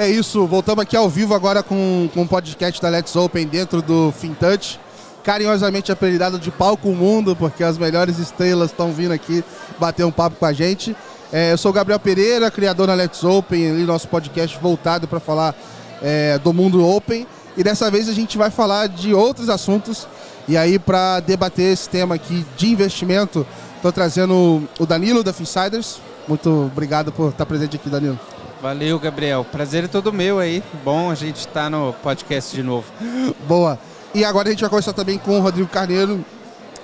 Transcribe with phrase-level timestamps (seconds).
[0.00, 3.82] É isso, voltamos aqui ao vivo agora com, com o podcast da Let's Open dentro
[3.82, 4.80] do FinTouch.
[5.22, 9.44] Carinhosamente apelidado de Palco Mundo, porque as melhores estrelas estão vindo aqui
[9.78, 10.96] bater um papo com a gente.
[11.30, 15.20] É, eu sou o Gabriel Pereira, criador da Let's Open, ali nosso podcast voltado para
[15.20, 15.54] falar
[16.00, 17.26] é, do mundo open.
[17.54, 20.08] E dessa vez a gente vai falar de outros assuntos.
[20.48, 25.98] E aí, para debater esse tema aqui de investimento, estou trazendo o Danilo da Finsiders.
[26.26, 28.18] Muito obrigado por estar presente aqui, Danilo.
[28.60, 29.42] Valeu, Gabriel.
[29.42, 30.62] Prazer é todo meu aí.
[30.84, 32.86] Bom a gente estar tá no podcast de novo.
[33.48, 33.78] Boa.
[34.14, 36.22] E agora a gente vai conversar também com o Rodrigo Carneiro,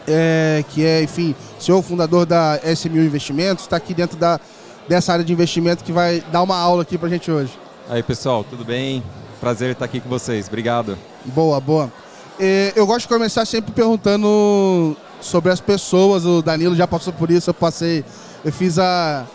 [0.09, 4.41] é, que é, enfim, CEO fundador da SMU Investimentos, está aqui dentro da,
[4.89, 7.53] dessa área de investimento que vai dar uma aula aqui para a gente hoje.
[7.91, 9.03] Aí, pessoal, tudo bem?
[9.39, 10.49] Prazer estar aqui com vocês.
[10.49, 10.97] Obrigado.
[11.27, 11.93] Boa, boa.
[12.41, 16.25] É, eu gosto de começar sempre perguntando sobre as pessoas.
[16.25, 18.03] O Danilo já passou por isso, eu passei.
[18.43, 19.27] Eu fiz a,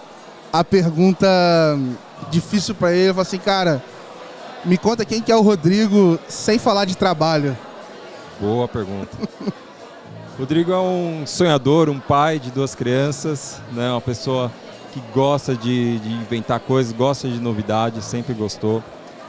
[0.51, 1.27] a pergunta
[2.29, 3.09] difícil para ele.
[3.09, 3.83] Eu falei assim, cara,
[4.63, 7.57] me conta quem que é o Rodrigo sem falar de trabalho.
[8.39, 9.17] Boa pergunta.
[10.37, 13.91] Rodrigo é um sonhador, um pai de duas crianças, né?
[13.91, 14.51] uma pessoa
[14.91, 18.83] que gosta de, de inventar coisas, gosta de novidades, sempre gostou.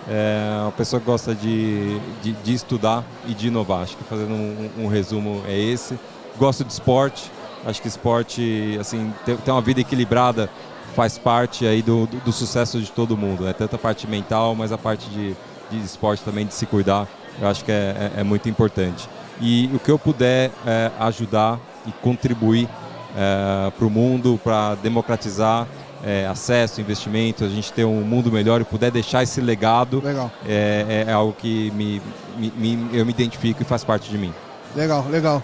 [0.08, 3.82] É uma pessoa que gosta de, de, de estudar e de inovar.
[3.82, 5.98] Acho que fazendo um, um, resumo é esse.
[6.38, 7.30] Gosto de esporte.
[7.64, 10.50] Acho que esporte, assim, ter, ter uma vida equilibrada
[10.94, 13.44] faz parte aí do, do, do, sucesso de todo mundo.
[13.44, 13.52] Né?
[13.52, 15.34] Tanto a parte mental, mas a parte de,
[15.70, 17.08] de esporte também, de se cuidar.
[17.40, 19.08] Eu acho que é, é, é muito importante.
[19.40, 22.68] E o que eu puder é, ajudar e contribuir
[23.16, 25.66] é, para o mundo, para democratizar
[26.04, 30.02] é, acesso, investimento, a gente ter um mundo melhor e puder deixar esse legado,
[30.46, 32.02] é, é, algo que me,
[32.36, 34.32] me, eu me identifico e faz parte de mim.
[34.74, 35.42] Legal, legal.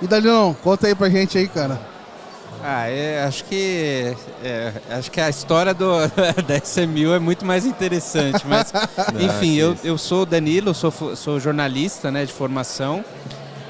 [0.00, 1.95] E Danilão, conta aí pra gente aí, cara.
[2.68, 5.86] Ah, é, acho que é, acho que a história do,
[6.48, 8.72] da SMU é muito mais interessante, mas
[9.20, 13.04] enfim, eu, eu sou Danilo, sou, sou jornalista né, de formação.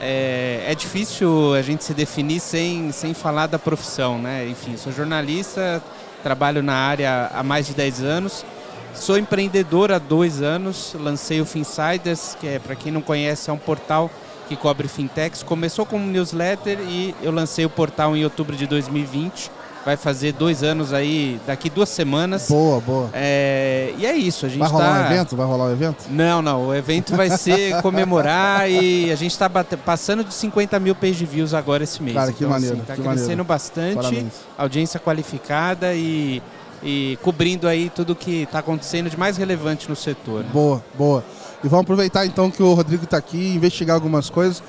[0.00, 4.48] É, é, difícil a gente se definir sem, sem falar da profissão, né?
[4.48, 5.82] Enfim, sou jornalista,
[6.22, 8.46] trabalho na área há mais de 10 anos.
[8.94, 13.52] Sou empreendedor há dois anos, lancei o Finsiders, que é, para quem não conhece, é
[13.52, 14.10] um portal
[14.48, 15.42] que cobre fintechs.
[15.42, 19.50] Começou como newsletter e eu lancei o portal em outubro de 2020
[19.86, 22.48] vai fazer dois anos aí, daqui duas semanas.
[22.48, 23.08] Boa, boa.
[23.12, 25.00] É, e é isso, a gente Vai rolar tá...
[25.00, 25.36] um evento?
[25.36, 26.04] Vai rolar um evento?
[26.10, 30.96] Não, não, o evento vai ser comemorar e a gente está passando de 50 mil
[30.96, 32.16] page views agora esse mês.
[32.16, 32.78] Cara, que então, maneiro.
[32.78, 33.44] Está assim, crescendo maneiro.
[33.44, 34.32] bastante, Parabéns.
[34.58, 36.42] audiência qualificada e,
[36.82, 40.42] e cobrindo aí tudo que está acontecendo de mais relevante no setor.
[40.42, 40.50] Né?
[40.52, 41.22] Boa, boa.
[41.64, 44.62] E vamos aproveitar então que o Rodrigo está aqui, investigar algumas coisas.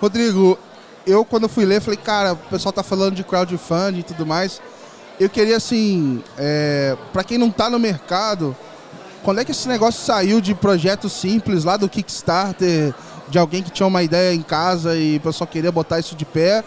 [0.00, 0.58] Rodrigo,
[1.06, 4.60] eu quando fui ler, falei, cara, o pessoal tá falando de crowdfunding e tudo mais.
[5.18, 8.56] Eu queria assim, é, para quem não tá no mercado,
[9.22, 12.94] quando é que esse negócio saiu de projeto simples lá do Kickstarter,
[13.28, 16.24] de alguém que tinha uma ideia em casa e o pessoal queria botar isso de
[16.24, 16.64] pé,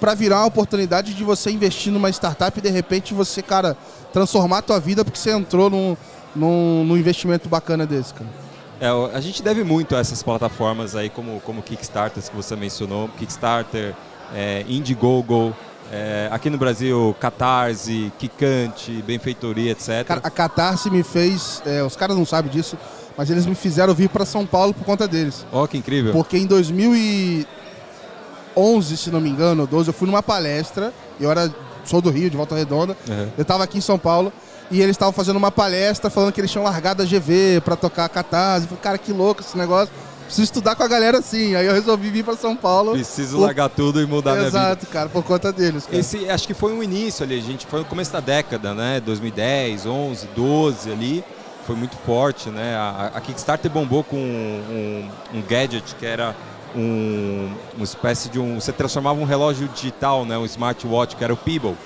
[0.00, 3.76] para virar uma oportunidade de você investir numa startup e de repente você, cara,
[4.12, 5.96] transformar a tua vida porque você entrou num,
[6.34, 8.49] num, num investimento bacana desse, cara?
[8.80, 13.10] É, a gente deve muito a essas plataformas aí, como, como Kickstarter, que você mencionou,
[13.18, 13.94] Kickstarter,
[14.34, 15.54] é, Indiegogo,
[15.92, 20.02] é, aqui no Brasil, Catarse, Kikante, Benfeitoria, etc.
[20.06, 22.78] Cara, a Catarse me fez, é, os caras não sabem disso,
[23.18, 25.44] mas eles me fizeram vir para São Paulo por conta deles.
[25.52, 26.12] Ó, oh, que incrível.
[26.12, 30.90] Porque em 2011, se não me engano, 12, eu fui numa palestra,
[31.20, 31.54] eu era,
[31.84, 33.28] sou do Rio, de Volta Redonda, uhum.
[33.36, 34.32] eu estava aqui em São Paulo,
[34.70, 38.04] e eles estavam fazendo uma palestra falando que eles tinham largado a GV para tocar
[38.04, 38.64] a Catarse.
[38.64, 39.92] Eu falei, cara, que louco esse negócio.
[40.24, 41.56] Preciso estudar com a galera assim.
[41.56, 42.92] Aí eu resolvi vir para São Paulo.
[42.92, 43.46] Preciso por...
[43.46, 44.86] largar tudo e mudar Exato, minha vida.
[44.86, 45.86] cara, por conta deles.
[45.86, 45.98] Cara.
[45.98, 47.66] Esse, acho que foi um início ali, gente.
[47.66, 49.00] Foi no começo da década, né?
[49.00, 51.24] 2010, 11, 12 ali.
[51.66, 52.76] Foi muito forte, né?
[52.76, 56.36] A, a Kickstarter bombou com um, um, um gadget que era
[56.76, 58.60] um, uma espécie de um.
[58.60, 60.38] Você transformava um relógio digital, né?
[60.38, 61.76] Um smartwatch, que era o Peeble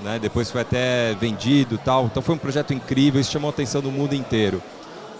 [0.00, 0.18] né?
[0.18, 2.06] Depois foi até vendido tal.
[2.06, 4.62] Então foi um projeto incrível, isso chamou a atenção do mundo inteiro.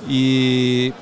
[0.08, 0.92] E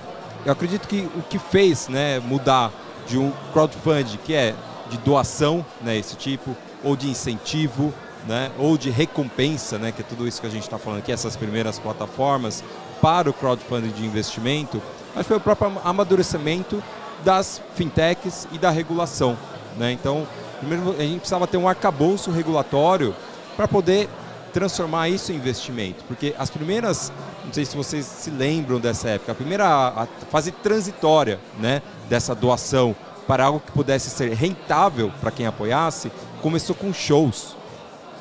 [0.44, 2.70] eu acredito que o que fez né, mudar
[3.06, 4.54] de um crowdfunding, que é
[4.90, 7.92] de doação, né, esse tipo, ou de incentivo,
[8.26, 11.12] né, ou de recompensa, né, que é tudo isso que a gente está falando aqui,
[11.12, 12.62] essas primeiras plataformas,
[13.00, 14.80] para o crowdfunding de investimento,
[15.14, 16.82] mas foi o próprio amadurecimento
[17.24, 19.36] das fintechs e da regulação.
[19.76, 19.92] Né?
[19.92, 20.26] Então,
[20.58, 23.14] primeiro a gente precisava ter um arcabouço regulatório
[23.56, 24.08] para poder
[24.52, 26.04] transformar isso em investimento.
[26.04, 27.12] Porque as primeiras,
[27.44, 32.34] não sei se vocês se lembram dessa época, a primeira a fase transitória né, dessa
[32.34, 32.94] doação
[33.26, 37.56] para algo que pudesse ser rentável para quem apoiasse, começou com shows.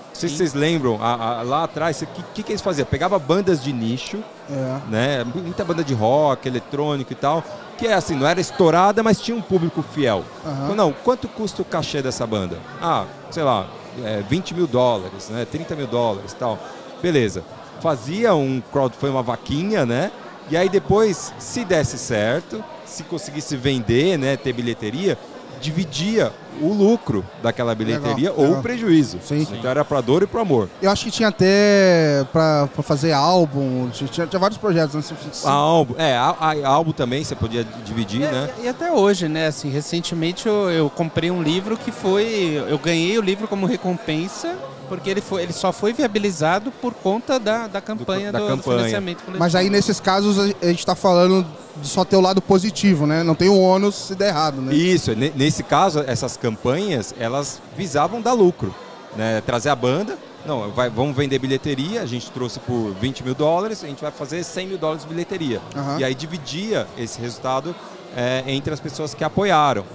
[0.09, 2.85] Não sei se vocês lembram, a, a, lá atrás, o que, que, que, eles faziam?
[2.85, 4.79] Pegava bandas de nicho, é.
[4.89, 5.23] né?
[5.23, 7.43] Muita banda de rock, eletrônico e tal,
[7.77, 10.23] que é assim, não era estourada, mas tinha um público fiel.
[10.45, 10.63] Uhum.
[10.63, 12.59] Então, não, quanto custa o cachê dessa banda?
[12.79, 13.67] Ah, sei lá,
[14.03, 15.45] é, 20 mil dólares, né?
[15.49, 16.57] 30 mil dólares tal.
[17.01, 17.43] Beleza.
[17.81, 20.11] Fazia um crowdfunding, uma vaquinha, né?
[20.49, 25.17] E aí depois, se desse certo, se conseguisse vender, né, ter bilheteria,
[25.61, 26.31] dividia
[26.61, 28.59] o lucro daquela bilheteria legal, ou legal.
[28.59, 29.19] o prejuízo.
[29.23, 29.47] Sim.
[29.51, 30.69] Então era para dor e para amor.
[30.81, 34.95] Eu acho que tinha até para fazer álbum, tinha, tinha, vários projetos.
[34.95, 35.17] Né?
[35.45, 38.49] A álbum, é, a, a, álbum também você podia dividir, é, né?
[38.59, 39.47] E, e, até hoje, né?
[39.47, 44.55] Assim, recentemente eu, eu comprei um livro que foi, eu ganhei o livro como recompensa
[44.93, 48.47] porque ele, foi, ele só foi viabilizado por conta da, da campanha do, da do,
[48.47, 48.77] campanha.
[48.79, 49.39] financiamento coletivo.
[49.39, 51.45] Mas aí nesses casos a gente está falando
[51.81, 53.23] de só ter o lado positivo, né?
[53.23, 54.73] Não tem o ônus se der errado, né?
[54.73, 58.75] Isso, nesse caso, essas campanhas, elas visavam dar lucro,
[59.15, 59.41] né?
[59.45, 63.81] Trazer a banda, não, vai, vamos vender bilheteria, a gente trouxe por 20 mil dólares,
[63.81, 65.61] a gente vai fazer 100 mil dólares de bilheteria.
[65.73, 65.99] Uhum.
[65.99, 67.73] E aí dividia esse resultado
[68.13, 69.85] é, entre as pessoas que apoiaram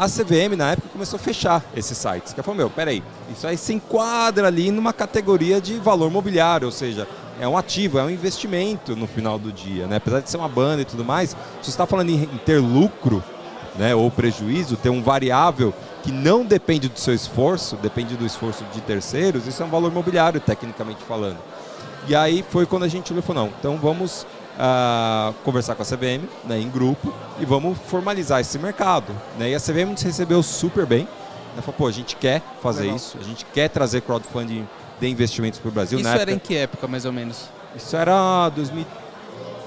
[0.00, 2.32] a CVM na época começou a fechar esses sites.
[2.32, 6.72] Que falou, meu, peraí, isso aí se enquadra ali numa categoria de valor mobiliário, ou
[6.72, 7.06] seja,
[7.38, 9.96] é um ativo, é um investimento no final do dia, né?
[9.96, 13.22] Apesar de ser uma banda e tudo mais, se você está falando em, ter lucro,
[13.80, 15.72] né, ou prejuízo, ter um variável
[16.02, 19.90] que não depende do seu esforço, depende do esforço de terceiros, isso é um valor
[19.90, 21.38] mobiliário, tecnicamente falando.
[22.06, 24.26] E aí foi quando a gente olhou e falou, não, então vamos
[24.58, 27.10] uh, conversar com a CVM né, em grupo
[27.40, 29.14] e vamos formalizar esse mercado.
[29.38, 29.50] Né?
[29.50, 31.08] E a CVM nos recebeu super bem.
[31.54, 32.96] Ela falou, pô, a gente quer fazer Legal.
[32.96, 34.68] isso, a gente quer trazer crowdfunding
[35.00, 35.98] de investimentos para o Brasil.
[35.98, 37.48] Isso era época, em que época, mais ou menos?
[37.74, 38.84] Isso era 2000,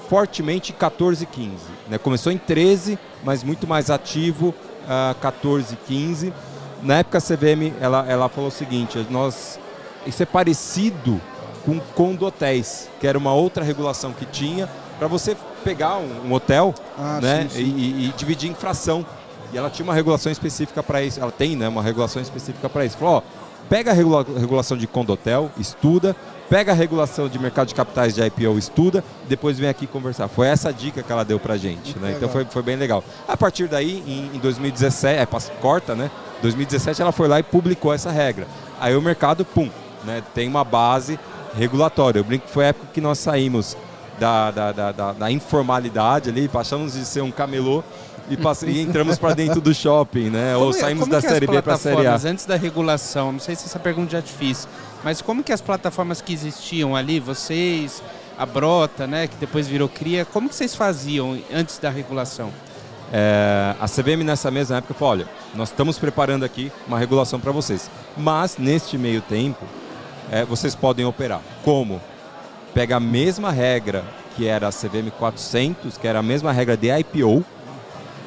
[0.09, 1.51] fortemente 14 15.
[1.89, 1.97] Né?
[1.97, 6.33] Começou em 13, mas muito mais ativo uh, 14 15.
[6.81, 9.59] Na época a CVM ela, ela falou o seguinte, nós,
[10.05, 11.19] isso é parecido
[11.65, 14.69] com condotéis, que era uma outra regulação que tinha,
[14.99, 17.75] para você pegar um, um hotel ah, né, sim, sim.
[17.75, 19.05] E, e, dividir em fração.
[19.51, 21.19] E ela tinha uma regulação específica para isso.
[21.19, 22.97] Ela tem né, uma regulação específica para isso.
[22.97, 23.21] Falou, ó,
[23.69, 26.15] pega a regula regulação de condotel, estuda,
[26.49, 30.27] pega a regulação de mercado de capitais de IPO, estuda, depois vem aqui conversar.
[30.27, 31.97] Foi essa a dica que ela deu para gente.
[31.97, 32.13] Né?
[32.15, 33.03] Então foi, foi bem legal.
[33.27, 35.27] A partir daí, em, em 2017, é,
[35.61, 36.11] corta, né?
[36.41, 38.47] 2017 ela foi lá e publicou essa regra.
[38.79, 39.69] Aí o mercado, pum,
[40.03, 41.17] né, tem uma base
[41.55, 42.19] regulatória.
[42.19, 43.77] Eu brinco que foi a época que nós saímos
[44.19, 47.83] da, da, da, da, da informalidade ali, passamos de ser um camelô
[48.29, 48.37] e,
[48.69, 50.53] e entramos para dentro do shopping, né?
[50.53, 52.15] Como, Ou é- saímos da Série B para a Série A.
[52.15, 54.69] Antes da regulação, não sei se essa pergunta já é difícil,
[55.03, 58.01] mas como que as plataformas que existiam ali, vocês,
[58.37, 62.51] a Brota, né, que depois virou Cria, como que vocês faziam antes da regulação?
[63.11, 67.51] É, a CVM nessa mesma época falou, olha, nós estamos preparando aqui uma regulação para
[67.51, 69.63] vocês, mas neste meio tempo
[70.31, 71.41] é, vocês podem operar.
[71.63, 72.01] Como?
[72.73, 74.03] Pega a mesma regra
[74.35, 77.45] que era a CVM 400, que era a mesma regra de IPO,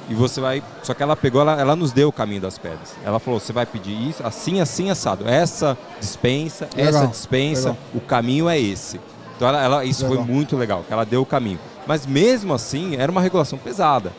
[0.09, 0.63] e você vai.
[0.83, 2.95] Só que ela pegou, ela, ela nos deu o caminho das pedras.
[3.05, 5.29] Ela falou: você vai pedir isso, assim, assim, assado.
[5.29, 7.83] Essa dispensa, legal, essa dispensa, legal.
[7.95, 9.01] o caminho é esse.
[9.37, 10.25] Então ela, ela isso legal.
[10.25, 11.59] foi muito legal, que ela deu o caminho.
[11.87, 14.13] Mas mesmo assim, era uma regulação pesada.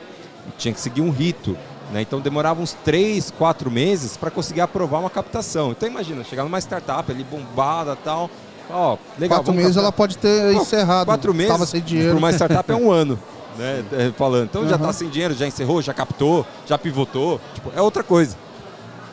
[0.58, 1.58] Tinha que seguir um rito.
[1.92, 2.02] Né?
[2.02, 5.72] Então demorava uns 3, 4 meses para conseguir aprovar uma captação.
[5.72, 8.30] Então imagina, chegar numa startup ali bombada tal.
[8.70, 9.84] Ó, legal, quatro meses captar.
[9.84, 11.06] ela pode ter encerrado.
[11.06, 12.12] Quatro meses Tava sem dinheiro.
[12.12, 13.18] Para uma startup é um ano.
[13.58, 14.46] Né, é, falando.
[14.46, 14.70] Então uhum.
[14.70, 17.42] já está sem dinheiro, já encerrou, já captou, já pivotou.
[17.56, 18.38] Tipo, é outra coisa.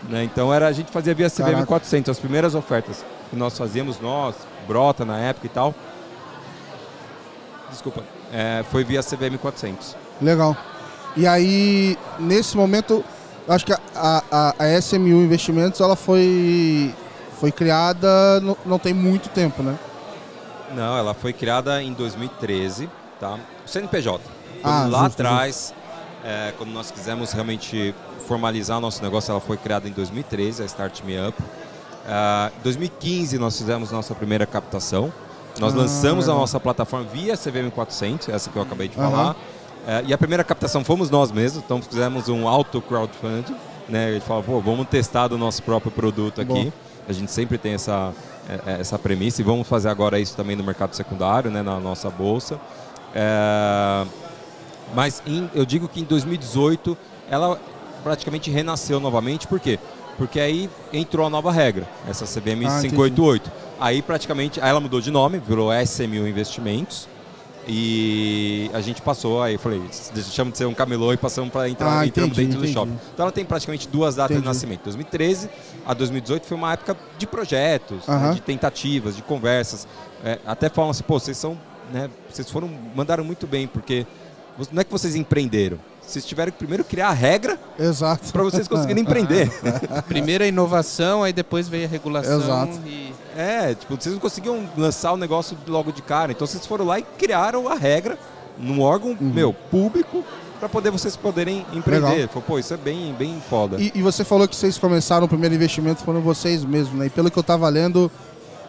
[0.08, 0.24] Né?
[0.24, 1.66] Então era, a gente fazia via CVM Caraca.
[1.66, 2.10] 400.
[2.10, 4.34] As primeiras ofertas que nós fazíamos, nós,
[4.66, 5.74] Brota na época e tal.
[7.70, 8.02] Desculpa.
[8.32, 9.96] É, foi via CVM 400.
[10.20, 10.56] Legal.
[11.16, 13.04] E aí, nesse momento,
[13.48, 16.92] acho que a, a, a SMU Investimentos ela foi,
[17.38, 19.78] foi criada no, não tem muito tempo, né?
[20.74, 23.38] Não, ela foi criada em 2013, tá?
[23.64, 24.33] O CNPJ.
[24.64, 25.74] Ah, lá justo, atrás,
[26.24, 27.94] é, quando nós quisemos realmente
[28.26, 31.38] formalizar o nosso negócio, ela foi criada em 2013, a Start Me Up.
[32.06, 35.12] Em uh, 2015 nós fizemos nossa primeira captação.
[35.58, 36.36] Nós ah, lançamos legal.
[36.36, 39.28] a nossa plataforma via CVM 400, essa que eu acabei de falar.
[39.28, 39.34] Uhum.
[39.86, 43.54] É, e a primeira captação fomos nós mesmos, então fizemos um auto crowdfunding.
[43.88, 44.10] Né?
[44.12, 46.64] Ele falou, pô, vamos testar do nosso próprio produto aqui.
[46.64, 46.72] Bom.
[47.06, 48.12] A gente sempre tem essa,
[48.48, 51.62] é, é, essa premissa e vamos fazer agora isso também no mercado secundário, né?
[51.62, 52.58] na nossa bolsa.
[53.14, 54.06] É...
[54.94, 56.96] Mas em, eu digo que em 2018
[57.30, 57.60] ela
[58.02, 59.78] praticamente renasceu novamente, por quê?
[60.18, 63.48] Porque aí entrou a nova regra, essa CVM ah, 588.
[63.48, 63.64] Entendi.
[63.80, 67.08] Aí praticamente, aí ela mudou de nome, virou SMU Investimentos.
[67.66, 71.66] E a gente passou, aí eu falei, deixamos de ser um camelô e passamos para
[71.66, 72.74] entrar Ah, entramos entendi, dentro do entendi.
[72.74, 72.98] shopping.
[73.14, 74.42] Então ela tem praticamente duas datas Entendi.
[74.42, 74.82] de nascimento.
[74.84, 75.48] 2013
[75.86, 78.34] a 2018 foi uma época de projetos, né, Aham.
[78.34, 79.88] de tentativas, de conversas.
[80.22, 81.58] É, até falam assim, pô, vocês são,
[81.90, 84.06] né, vocês foram, mandaram muito bem, porque
[84.72, 85.78] não é que vocês empreenderam.
[86.06, 88.30] Vocês tiveram que primeiro criar a regra Exato.
[88.32, 89.50] para vocês conseguirem empreender.
[90.06, 92.40] Primeiro a inovação, aí depois veio a regulação.
[92.40, 92.78] Exato.
[92.86, 96.32] E É, tipo, vocês não conseguiam lançar o negócio logo de cara.
[96.32, 98.18] Então vocês foram lá e criaram a regra
[98.58, 100.22] num órgão, meu, público,
[100.60, 102.06] para poder vocês poderem empreender.
[102.06, 102.28] Legal.
[102.28, 103.80] Falei, Pô, isso é bem, bem foda.
[103.80, 107.06] E, e você falou que vocês começaram o primeiro investimento foram vocês mesmos, né?
[107.06, 108.10] E pelo que eu tava lendo,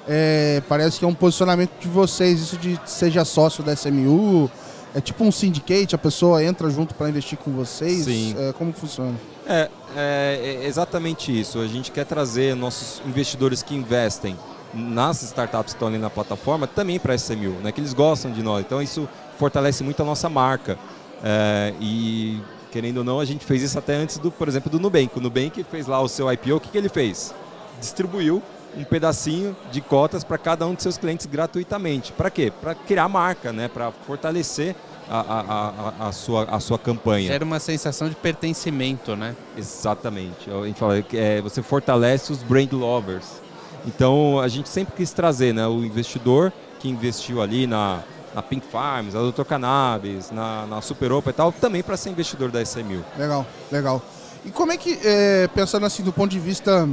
[0.08, 4.50] é, parece que é um posicionamento de vocês, isso de seja sócio da SMU.
[4.96, 8.06] É tipo um syndicate, a pessoa entra junto para investir com vocês.
[8.06, 8.34] Sim.
[8.40, 9.14] É, como funciona?
[9.46, 11.60] É, é, é exatamente isso.
[11.60, 14.38] A gente quer trazer nossos investidores que investem
[14.74, 17.74] nas startups que estão ali na plataforma também para a SMU, né?
[17.74, 18.64] que eles gostam de nós.
[18.66, 19.06] Então isso
[19.38, 20.80] fortalece muito a nossa marca.
[21.22, 24.80] É, e querendo ou não, a gente fez isso até antes do, por exemplo, do
[24.80, 25.12] Nubank.
[25.18, 27.36] O Nubank fez lá o seu IPO, o que, que ele fez?
[27.82, 28.42] Distribuiu
[28.77, 32.12] um pedacinho de cotas para cada um de seus clientes gratuitamente.
[32.12, 32.51] Para quê?
[32.62, 33.67] Para criar marca, né?
[33.67, 34.75] para fortalecer
[35.10, 37.27] a, a, a, a, sua, a sua campanha.
[37.27, 39.36] gera uma sensação de pertencimento, né?
[39.55, 40.50] Exatamente.
[40.50, 43.41] A gente fala que é, você fortalece os brand lovers.
[43.86, 48.01] Então a gente sempre quis trazer né, o investidor que investiu ali na,
[48.34, 49.44] na Pink Farms, na Dr.
[49.44, 53.03] Cannabis, na, na Super Opa e tal, também para ser investidor da SMU.
[53.17, 54.01] Legal, legal.
[54.44, 56.88] E como é que, é, pensando assim do ponto de vista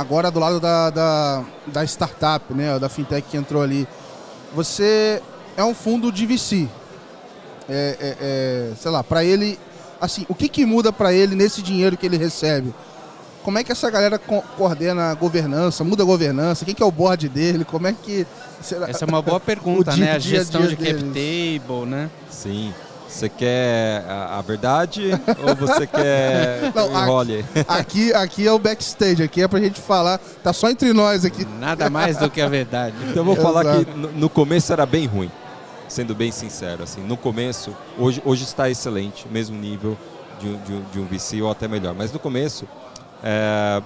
[0.00, 3.86] agora do lado da, da, da startup, né, da fintech que entrou ali,
[4.54, 5.22] você
[5.56, 6.68] é um fundo de VC.
[7.68, 9.58] É, é, é, sei lá, para ele,
[10.00, 12.74] assim, o que, que muda para ele nesse dinheiro que ele recebe?
[13.44, 16.64] Como é que essa galera co- coordena a governança, muda a governança?
[16.64, 17.64] Quem que é o board dele?
[17.64, 18.26] Como é que...
[18.60, 20.12] será- Essa é uma boa pergunta, dia- né?
[20.14, 21.60] A dia gestão dia de cap deles.
[21.62, 22.10] table, né?
[22.28, 22.74] Sim.
[23.10, 25.10] Você quer a, a verdade
[25.42, 27.44] ou você quer Não, enrole?
[27.66, 31.44] Aqui, aqui é o backstage, aqui é pra gente falar, tá só entre nós aqui.
[31.58, 32.94] Nada mais do que a verdade.
[33.02, 33.84] Então eu vou falar Exato.
[33.86, 35.30] que no, no começo era bem ruim,
[35.88, 36.84] sendo bem sincero.
[36.84, 39.98] Assim, no começo, hoje, hoje está excelente, mesmo nível
[40.40, 41.94] de, um- de, um- de um VC ou até melhor.
[41.94, 42.64] Mas no começo,
[43.24, 43.82] é,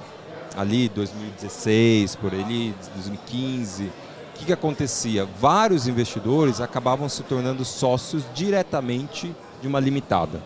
[0.54, 3.90] ali 2016, por ali, 2015,
[4.35, 5.25] o que, que acontecia?
[5.41, 10.43] Vários investidores acabavam se tornando sócios diretamente de uma limitada.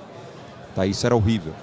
[0.75, 0.85] Tá?
[0.85, 1.55] Isso era horrível.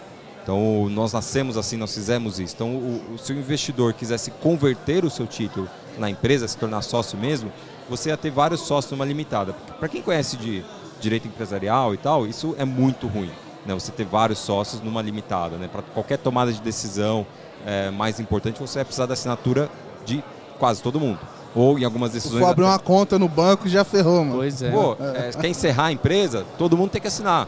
[0.41, 2.55] Então, nós nascemos assim, nós fizemos isso.
[2.55, 7.15] Então, o, se o investidor quisesse converter o seu título na empresa, se tornar sócio
[7.17, 7.51] mesmo,
[7.88, 9.53] você ia ter vários sócios numa limitada.
[9.79, 10.65] Para quem conhece de
[11.00, 13.32] direito empresarial e tal, isso é muito ruim.
[13.65, 13.74] Né?
[13.75, 15.58] Você ter vários sócios numa limitada.
[15.58, 15.67] Né?
[15.67, 17.25] Para qualquer tomada de decisão
[17.65, 19.70] é, mais importante, você vai precisar da assinatura
[20.05, 20.24] de
[20.58, 21.20] quase todo mundo.
[21.55, 22.43] Ou em algumas decisões.
[22.43, 24.35] for abrir uma conta no banco, já ferrou, mano.
[24.35, 24.69] Pois é.
[24.69, 27.47] Pô, é, quer encerrar a empresa, todo mundo tem que assinar.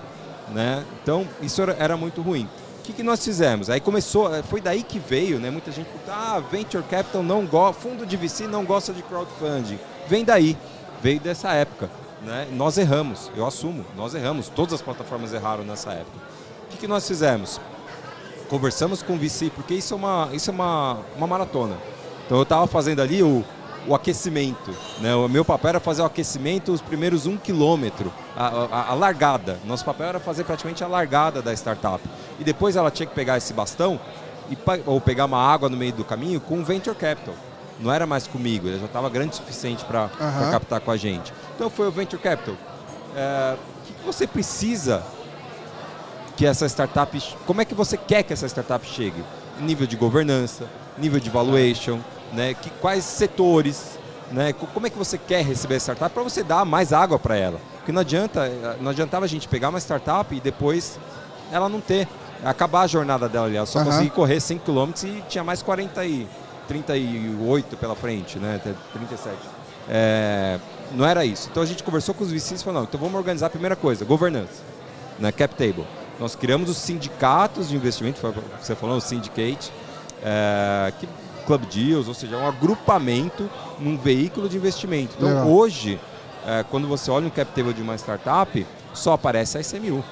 [0.54, 0.84] Né?
[1.04, 2.48] Então, isso era, era muito ruim.
[2.80, 3.70] O que, que nós fizemos?
[3.70, 5.52] Aí começou, eh, foi daí que veio, né?
[5.52, 9.78] Muita gente pergunta, ah, Venture Capital não gosta, fundo de VC não gosta de crowdfunding.
[10.08, 10.58] Vem daí,
[11.02, 11.90] veio dessa época.
[12.24, 12.48] Né?
[12.54, 16.18] Nós erramos, eu assumo, nós erramos, todas as plataformas erraram nessa época.
[16.64, 17.60] O que, que nós fizemos?
[18.50, 21.76] Conversamos com o VC, porque isso é uma, isso é uma, uma maratona.
[22.26, 23.44] Então eu estava fazendo ali o,
[23.88, 24.72] o aquecimento.
[25.00, 25.15] Né?
[25.15, 29.58] O meu papel era fazer o aquecimento os primeiros um quilômetro, a, a- a largada.
[29.65, 32.03] Nosso papel era fazer praticamente a largada da startup.
[32.39, 34.00] E depois ela tinha que pegar esse bastão
[34.50, 37.34] e, ou pegar uma água no meio do caminho com o Venture Capital.
[37.79, 40.51] Não era mais comigo, ele já estava grande o suficiente para Aham.
[40.51, 41.32] captar com a gente.
[41.56, 42.56] Então foi o Venture Capital.
[43.15, 45.03] É, o que que você precisa
[46.36, 49.24] que essa startup, como é que você quer que essa startup chegue?
[49.60, 50.65] Nível de governança,
[50.98, 52.00] nível de valuation,
[52.34, 52.54] né?
[52.54, 53.98] Que, quais setores,
[54.32, 54.54] né?
[54.54, 57.36] Co- Como é que você quer receber a startup para você dar mais água para
[57.36, 57.60] ela?
[57.78, 61.00] Porque não adianta, eh, não adiantava a gente pegar uma startup e depois
[61.52, 62.08] ela não ter,
[62.44, 66.06] acabar a jornada dela ali, ela só conseguir correr 5 km e tinha mais 40
[66.06, 66.28] e
[66.68, 68.56] 38 pela frente, né?
[68.58, 69.36] Até 37.
[69.90, 70.60] É,
[70.92, 71.48] não era isso.
[71.50, 73.76] Então a gente conversou com os VCs e falou, não, então vamos organizar a primeira
[73.76, 74.62] coisa, governança,
[75.20, 75.32] né?
[75.32, 75.86] Cap table.
[76.20, 79.72] Nós criamos os sindicatos de investimento, foi o que você falou, o syndicate,
[80.24, 81.08] é, que,
[81.48, 83.50] club deals, ou seja, é um agrupamento
[83.80, 85.13] num veículo de investimento.
[85.18, 85.48] Então Legal.
[85.48, 86.00] hoje,
[86.46, 90.04] é, quando você olha um cap table de uma startup, só aparece a SMU.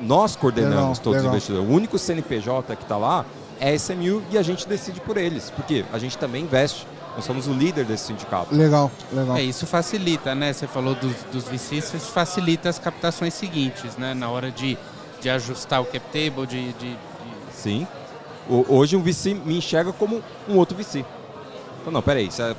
[0.00, 1.24] Nós coordenamos Legal, todos legal.
[1.24, 1.68] os investidores.
[1.68, 3.24] O único CNPJ que está lá
[3.60, 5.50] é a SMU e a gente decide por eles.
[5.50, 6.86] Porque a gente também investe.
[7.16, 8.52] Nós somos o líder desse sindicato.
[8.54, 9.36] Legal, legal.
[9.36, 10.52] É, isso facilita, né?
[10.52, 14.14] Você falou dos, dos VCs, isso facilita as captações seguintes, né?
[14.14, 14.76] Na hora de,
[15.20, 16.98] de ajustar o cap table, de, de- de-
[17.52, 17.86] Sim.
[18.48, 21.04] Hoje um VC me enxerga como um outro VC.
[21.90, 22.54] Não, peraí, se a,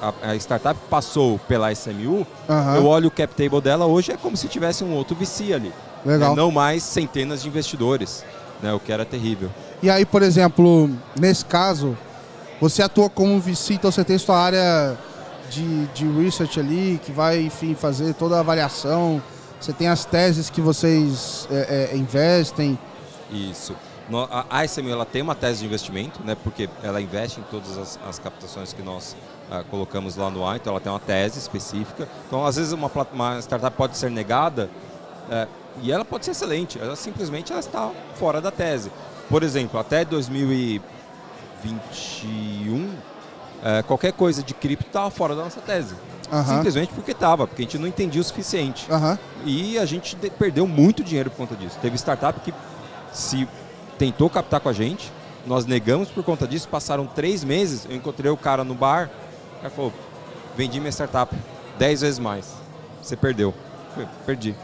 [0.00, 2.76] a, a, startup passou pela SMU, Aham.
[2.76, 5.72] eu olho o cap table dela hoje, é como se tivesse um outro VC ali.
[6.04, 6.30] Legal.
[6.30, 6.36] né?
[6.36, 8.24] Não mais centenas de investidores,
[8.62, 8.72] né?
[8.72, 9.50] o que era terrível.
[9.82, 11.96] E aí, por exemplo, nesse caso,
[12.60, 14.96] você atua como VC, então você tem sua área
[15.50, 19.22] de, de research ali, que vai, enfim, fazer toda a avaliação.
[19.60, 22.78] Você tem as teses que vocês é, é, investem.
[23.30, 23.74] Isso.
[24.50, 27.98] A SMU ela tem uma tese de investimento, né, porque ela investe em todas as,
[28.08, 29.14] as captações que nós
[29.50, 32.08] ah, colocamos lá no ar, então ela tem uma tese específica.
[32.26, 34.68] Então, às vezes, uma, uma startup pode ser negada
[35.30, 35.46] eh,
[35.82, 38.90] e ela pode ser excelente, ela simplesmente ela está fora da tese.
[39.28, 40.80] Por exemplo, até 2021,
[43.62, 45.94] eh, qualquer coisa de cripto estava fora da nossa tese.
[46.32, 46.56] Aham.
[46.56, 48.86] Simplesmente porque estava, porque a gente não entendia o suficiente.
[48.90, 49.18] Aham.
[49.44, 51.76] E a gente de- perdeu muito dinheiro por conta disso.
[51.82, 52.54] Teve startup que
[53.12, 53.48] se
[54.00, 55.12] tentou captar com a gente,
[55.46, 59.10] nós negamos por conta disso, passaram três meses, eu encontrei o cara no bar,
[59.58, 59.92] o cara falou,
[60.56, 61.36] vendi minha startup
[61.78, 62.46] dez vezes mais.
[63.02, 63.52] Você perdeu.
[63.88, 64.54] Eu falei, Perdi.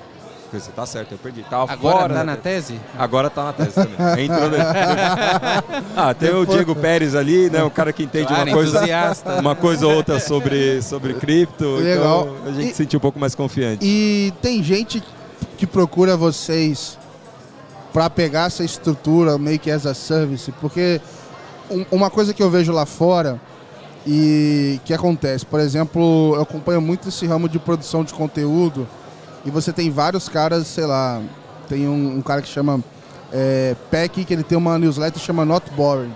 [0.51, 1.43] Você tá certo, eu perdi.
[1.43, 2.75] Tava Agora fora tá na tese.
[2.75, 2.81] tese?
[2.99, 4.25] Agora tá na tese também.
[4.25, 4.49] Entrou
[5.97, 7.63] ah, tem o Diego Pérez ali, né?
[7.63, 8.81] O cara que entende Claro, uma coisa,
[9.41, 11.77] uma coisa ou outra sobre, sobre cripto.
[11.77, 12.29] Legal.
[12.41, 13.85] Então a gente E- se sentiu um pouco mais confiante.
[13.85, 15.03] E tem gente
[15.59, 16.97] que procura vocês
[17.97, 21.01] para pegar essa estrutura meio que as a service, porque
[21.71, 23.41] um- uma coisa que eu vejo lá fora
[24.07, 28.87] e que acontece, por exemplo, eu acompanho muito esse ramo de produção de conteúdo
[29.47, 31.23] e você tem vários caras, sei lá,
[31.71, 32.85] tem um, um cara que chama
[33.33, 36.13] é, Peck, que ele tem uma newsletter que chama Not Boring.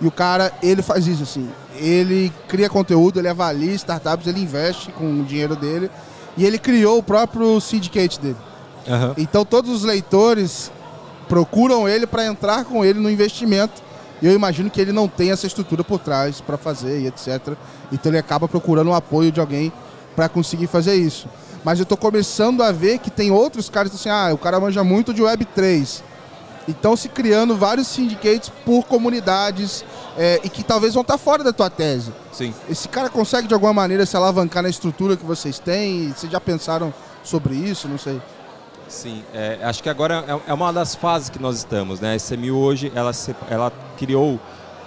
[0.00, 4.90] E o cara, ele faz isso assim, ele cria conteúdo, ele avalia startups, ele investe
[4.92, 5.90] com o dinheiro dele
[6.34, 8.38] e ele criou o próprio syndicate dele.
[8.88, 9.12] Aham.
[9.18, 10.72] Então todos os leitores
[11.30, 13.80] procuram ele para entrar com ele no investimento.
[14.20, 17.54] E eu imagino que ele não tem essa estrutura por trás para fazer e etc.
[17.92, 19.72] Então ele acaba procurando o apoio de alguém
[20.16, 21.28] para conseguir fazer isso.
[21.64, 24.58] Mas eu estou começando a ver que tem outros caras que assim, ah, o cara
[24.58, 26.02] manja muito de Web3.
[26.68, 29.84] Então se criando vários syndicates por comunidades
[30.18, 32.12] é, e que talvez vão estar fora da tua tese.
[32.32, 32.52] Sim.
[32.68, 36.12] Esse cara consegue de alguma maneira se alavancar na estrutura que vocês têm?
[36.12, 37.86] Vocês já pensaram sobre isso?
[37.86, 38.20] Não sei.
[38.90, 42.12] Sim, é, acho que agora é, é uma das fases que nós estamos, né?
[42.12, 43.12] A SMU hoje, ela,
[43.48, 44.38] ela criou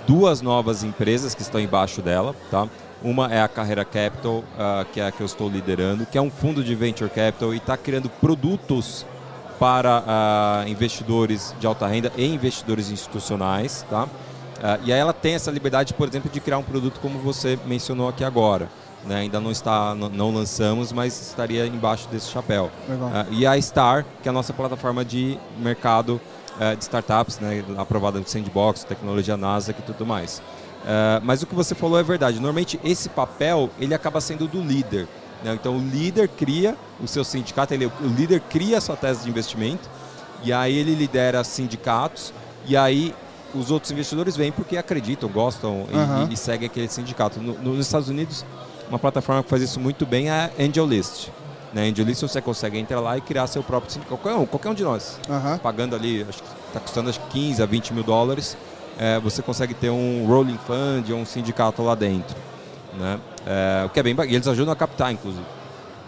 [0.05, 2.67] duas novas empresas que estão embaixo dela, tá?
[3.01, 6.21] Uma é a Carreira Capital, ah, que é a que eu estou liderando, que é
[6.21, 9.05] um fundo de venture capital e está criando produtos
[9.57, 14.09] para ah, investidores de alta renda e investidores institucionais, tá?
[14.61, 17.57] Ah, e aí ela tem essa liberdade, por exemplo, de criar um produto como você
[17.65, 18.67] mencionou aqui agora.
[19.05, 19.17] Né?
[19.21, 22.69] Ainda não está, não, lançamos, mas estaria embaixo desse chapéu.
[23.13, 26.19] Ah, e a Star, que é a nossa plataforma de mercado
[26.59, 30.41] eh, de startups, né, aprovada no Sandbox, tecnologia NASA e tudo mais.
[30.85, 32.35] Ah, mas o que você falou é verdade.
[32.37, 35.07] Normalmente esse papel ele acaba sendo do líder.
[35.43, 35.53] né?
[35.53, 39.29] Então o líder cria o seu sindicato, ele, o líder cria a sua tese de
[39.29, 39.89] investimento
[40.43, 42.33] e aí ele lidera sindicatos
[42.65, 43.13] e aí
[43.55, 47.39] os outros investidores vêm porque acreditam, gostam e- e, e seguem aquele sindicato.
[47.39, 48.43] No- nos Estados Unidos,
[48.89, 51.29] uma plataforma que faz isso muito bem é a AngelList.
[51.73, 54.17] Na AngelList você consegue entrar lá e criar seu próprio sindicato.
[54.17, 55.19] Qualquer um, qualquer um de nós.
[55.29, 55.57] Aham.
[55.57, 58.55] Pagando ali, acho que está custando acho, que 15 a 20 mil dólares,
[58.97, 62.35] é, você consegue ter um rolling fund ou um sindicato lá dentro.
[62.97, 63.19] Né?
[63.45, 65.45] É, o que é bem E eles ajudam a captar, inclusive.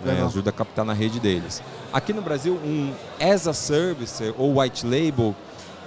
[0.03, 0.23] Né?
[0.23, 1.63] Ajuda a captar na rede deles.
[1.91, 5.33] Aqui no Brasil, um as a service ou white label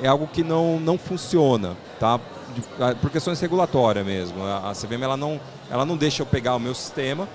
[0.03, 2.18] é algo que não, não funciona, tá?
[2.54, 4.42] De- ah, por questões regulatórias mesmo.
[4.44, 7.28] A, a CVM ela não, ela não deixa eu pegar o meu sistema,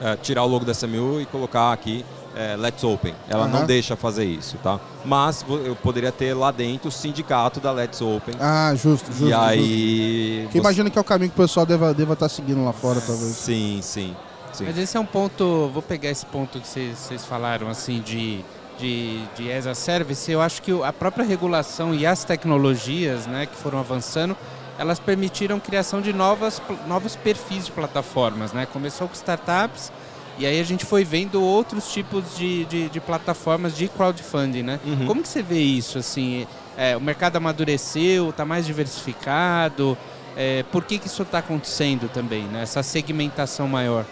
[0.00, 2.04] eh, tirar o logo da SMU e colocar aqui
[2.36, 3.14] eh, Let's Open.
[3.28, 3.60] Ela Aham.
[3.60, 4.80] não deixa fazer isso, tá?
[5.04, 8.34] Mas eu poderia ter lá dentro o sindicato da Let's Open.
[8.40, 9.24] Ah, justo, justo.
[9.26, 9.40] e justo.
[9.40, 10.46] aí.
[10.46, 12.64] Que você- imagino que é o caminho que o pessoal deva estar deva tá seguindo
[12.64, 13.36] lá fora, talvez.
[13.36, 14.16] Sim, sim.
[14.52, 14.64] sim.
[14.64, 18.44] Mas esse é um ponto, vou pegar esse ponto que vocês falaram, assim, de,
[18.78, 23.46] de, de as a service, eu acho que a própria regulação e as tecnologias, né,
[23.46, 24.36] que foram avançando,
[24.78, 28.66] elas permitiram criação de novas, novos perfis de plataformas, né?
[28.66, 29.92] Começou com startups
[30.36, 34.80] e aí a gente foi vendo outros tipos de, de, de plataformas de crowdfunding, né?
[34.84, 35.06] Uhum.
[35.06, 36.46] Como que você vê isso, assim?
[36.76, 39.96] É, o mercado amadureceu, está mais diversificado,
[40.36, 42.62] é, por que, que isso está acontecendo também, né?
[42.62, 44.04] Essa segmentação maior?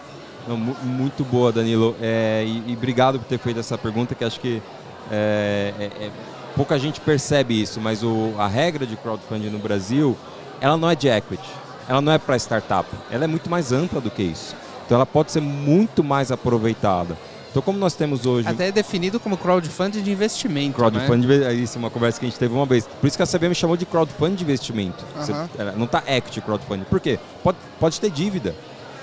[0.46, 1.94] Não, mu- muito boa, Danilo.
[2.00, 4.62] É, e, e obrigado por ter feito essa pergunta, que acho que
[5.11, 6.11] é, é- é-
[6.57, 10.16] pouca gente percebe isso, mas o- a regra de crowdfunding no Brasil,
[10.61, 11.48] ela não é de equity,
[11.88, 14.55] ela não é para startup, ela é muito mais ampla do que isso.
[14.87, 17.16] Então ela pode ser muito mais aproveitada.
[17.50, 18.48] Então, como nós temos hoje.
[18.48, 20.74] Até é definido como crowdfunding de investimento.
[20.74, 21.52] Crowdfunding, né?
[21.52, 22.87] isso é uma conversa que a gente teve uma vez.
[22.87, 25.05] Por isso que a CBM chamou de crowdfunding de investimento.
[25.14, 25.33] Você,
[25.76, 26.85] não está equity crowdfunding.
[26.85, 27.18] Por quê?
[27.44, 28.55] Pode, pode ter dívida,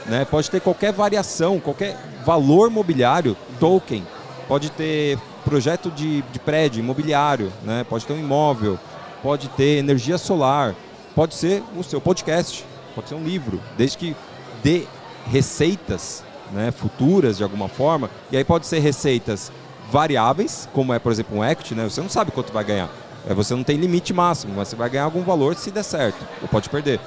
[0.06, 0.26] né?
[0.26, 4.06] pode ter qualquer variação, qualquer valor mobiliário, token,
[4.48, 7.86] pode ter projeto de, de prédio, imobiliário, né?
[7.88, 8.78] pode ter um imóvel,
[9.22, 10.76] pode ter energia solar,
[11.16, 14.16] pode ser o seu podcast, pode ser um livro, desde que
[14.64, 14.86] dê
[15.26, 19.52] receitas né, futuras de alguma forma, e aí pode ser receitas
[19.92, 21.84] variáveis, como é, por exemplo, um equity, né?
[21.84, 22.90] Você não sabe quanto vai ganhar.
[23.28, 26.18] É, você não tem limite máximo, mas você vai ganhar algum valor se der certo,
[26.42, 27.00] ou pode perder.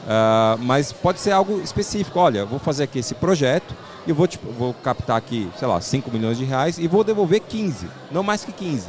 [0.00, 2.18] Uh, mas pode ser algo específico.
[2.18, 3.74] Olha, vou fazer aqui esse projeto
[4.06, 7.04] e eu vou, tipo, vou captar aqui, sei lá, 5 milhões de reais e vou
[7.04, 8.88] devolver 15, não mais que 15.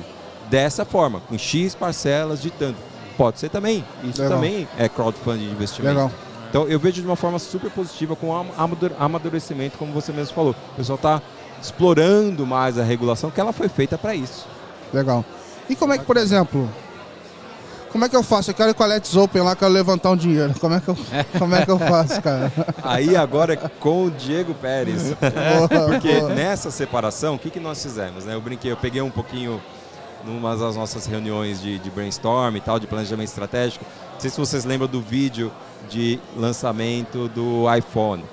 [0.49, 2.77] Dessa forma, com X parcelas de tanto.
[3.17, 3.83] Pode ser também.
[4.03, 4.37] Isso Legal.
[4.37, 5.95] também é crowdfunding de investimento.
[5.95, 6.11] Legal.
[6.49, 8.45] Então eu vejo de uma forma super positiva com o
[8.99, 10.55] amadurecimento, como você mesmo falou.
[10.73, 11.21] O pessoal está
[11.61, 14.47] explorando mais a regulação, que ela foi feita para isso.
[14.93, 15.23] Legal.
[15.69, 16.69] E como é que, por exemplo,
[17.91, 18.51] como é que eu faço?
[18.51, 20.53] Eu quero ir com a Let's Open lá, quero levantar um dinheiro.
[20.59, 20.97] Como é que eu,
[21.37, 22.51] como é que eu faço, cara?
[22.83, 25.13] Aí agora é com o Diego Pérez.
[25.89, 28.25] Porque nessa separação, o que, que nós fizemos?
[28.25, 28.33] Né?
[28.33, 29.61] Eu brinquei, eu peguei um pouquinho
[30.23, 33.85] numa das nossas reuniões de, de brainstorm e tal, de planejamento estratégico.
[34.13, 35.51] Não sei se vocês lembram do vídeo
[35.89, 38.23] de lançamento do iPhone.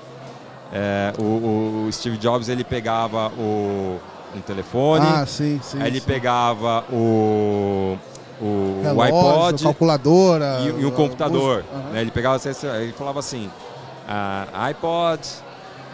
[0.72, 3.98] É, o, o, Steve Jobs ele pegava o,
[4.36, 6.06] um telefone, ah, sim, sim, aí ele sim.
[6.06, 7.96] pegava o,
[8.40, 11.64] o, Relógio, o iPod, calculadora e, e um computador.
[11.72, 11.92] Uhum.
[11.92, 12.00] Né?
[12.02, 12.40] Ele pegava,
[12.80, 15.20] ele falava assim, uh, iPod,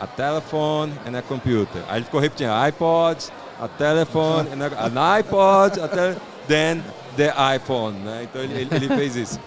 [0.01, 1.83] a telephone and a computer.
[1.89, 3.27] Aí ele ficou repetindo, iPod,
[3.61, 6.83] a telephone, and a, an iPod, a then
[7.17, 7.97] the iPhone.
[7.99, 8.25] Né?
[8.25, 9.41] Então ele, ele, fez isso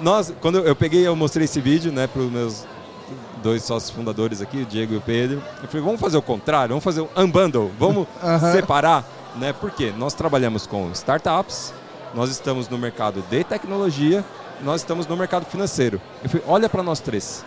[0.00, 2.66] nós, quando eu peguei, eu mostrei esse vídeo, né, para os meus
[3.42, 5.42] dois sócios fundadores aqui, o Diego e o Pedro.
[5.62, 8.06] Eu falei, vamos fazer o contrário, vamos fazer um unbundle, vamos
[8.52, 9.04] separar,
[9.36, 9.52] né?
[9.52, 11.72] Porque nós trabalhamos com startups,
[12.14, 14.24] nós estamos no mercado de tecnologia,
[14.62, 16.00] nós estamos no mercado financeiro.
[16.22, 17.44] Eu falei, olha para nós três.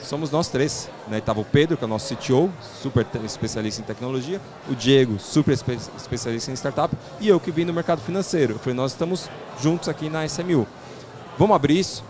[0.00, 1.20] Somos nós três, né?
[1.20, 2.50] Tava o Pedro, que é o nosso CTO,
[2.82, 7.64] super especialista em tecnologia, o Diego, super espe especialista em startup, e eu que vim
[7.64, 8.54] do mercado financeiro.
[8.54, 10.66] Eu falei, nós estamos juntos aqui na SMU.
[11.38, 12.04] Vamos abrir isso,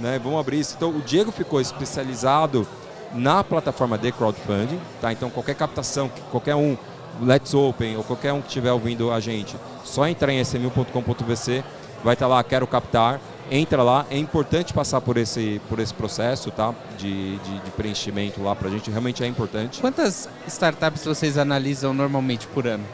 [0.00, 0.18] né?
[0.22, 0.74] Vamos abrir isso.
[0.76, 2.66] Então o Diego ficou especializado
[3.14, 5.12] na plataforma de crowdfunding, tá?
[5.12, 6.76] Então qualquer captação, qualquer um,
[7.22, 11.64] Let's Open ou qualquer um que estiver ouvindo a gente, só entrar em smu.com.vc,
[12.02, 16.50] vai estar lá, quero captar, entra lá, é importante passar por esse, por esse processo,
[16.50, 16.74] tá?
[16.96, 19.80] De, de, de preenchimento lá para a gente, realmente é importante.
[19.80, 22.84] Quantas startups vocês analisam normalmente por ano?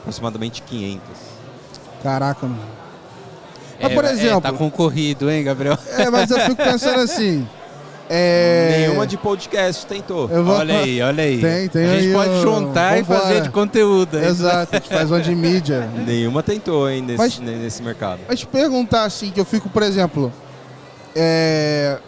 [0.00, 1.02] Aproximadamente 500.
[2.02, 2.76] Caraca, mano.
[3.80, 4.38] Mas, por exemplo.
[4.38, 5.78] É, tá concorrido, hein, Gabriel?
[5.98, 7.46] É, mas eu fico pensando assim.
[8.08, 8.78] É...
[8.80, 10.28] Nenhuma de podcast tentou.
[10.28, 10.54] Vou...
[10.54, 11.40] Olha aí, olha aí.
[11.40, 14.18] Tem, tem A gente aí, pode juntar e fazer de conteúdo.
[14.18, 15.88] Exato, a gente faz uma de mídia.
[16.06, 18.20] Nenhuma tentou, hein, nesse, mas, nesse mercado.
[18.28, 20.32] Mas te perguntar assim, que eu fico, por exemplo,
[21.14, 21.98] é...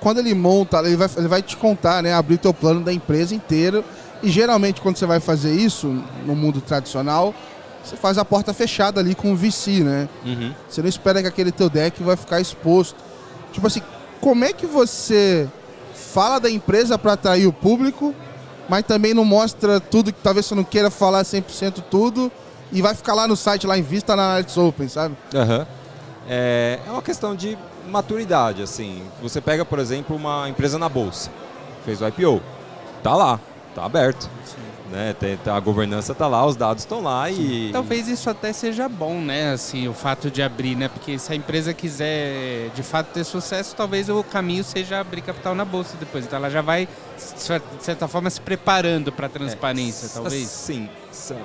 [0.00, 2.92] quando ele monta, ele vai, ele vai te contar, né, abrir o teu plano da
[2.92, 3.84] empresa inteira.
[4.22, 7.34] E geralmente quando você vai fazer isso no mundo tradicional,
[7.84, 10.08] você faz a porta fechada ali com o VC, né?
[10.24, 10.52] Uhum.
[10.68, 12.96] Você não espera que aquele teu deck vai ficar exposto.
[13.52, 13.82] Tipo assim,
[14.24, 15.46] como é que você
[15.92, 18.14] fala da empresa para atrair o público,
[18.70, 22.32] mas também não mostra tudo que talvez você não queira falar 100% tudo
[22.72, 25.14] e vai ficar lá no site, lá em vista na Arts Open, sabe?
[25.34, 25.66] Uhum.
[26.26, 29.02] É, é uma questão de maturidade, assim.
[29.20, 31.30] Você pega, por exemplo, uma empresa na bolsa,
[31.84, 32.40] fez o IPO,
[33.02, 33.38] tá lá,
[33.74, 34.22] tá aberto.
[34.46, 34.63] Sim
[34.94, 35.12] né?
[35.12, 37.70] Tem, a governança está lá, os dados estão lá e.
[37.72, 39.52] Talvez isso até seja bom, né?
[39.52, 40.88] Assim, o fato de abrir, né?
[40.88, 45.54] Porque se a empresa quiser de fato ter sucesso, talvez o caminho seja abrir capital
[45.54, 46.24] na bolsa depois.
[46.24, 50.48] Então ela já vai, de certa forma, se preparando para a transparência, é, talvez.
[50.48, 50.88] Sim.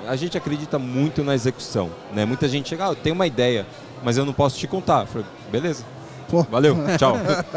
[0.06, 2.24] A gente acredita muito na execução, né?
[2.24, 3.66] Muita gente chega, ah, eu tenho uma ideia,
[4.02, 5.02] mas eu não posso te contar.
[5.02, 5.84] Eu falei, beleza,
[6.30, 6.44] Pô.
[6.44, 7.16] Valeu, tchau.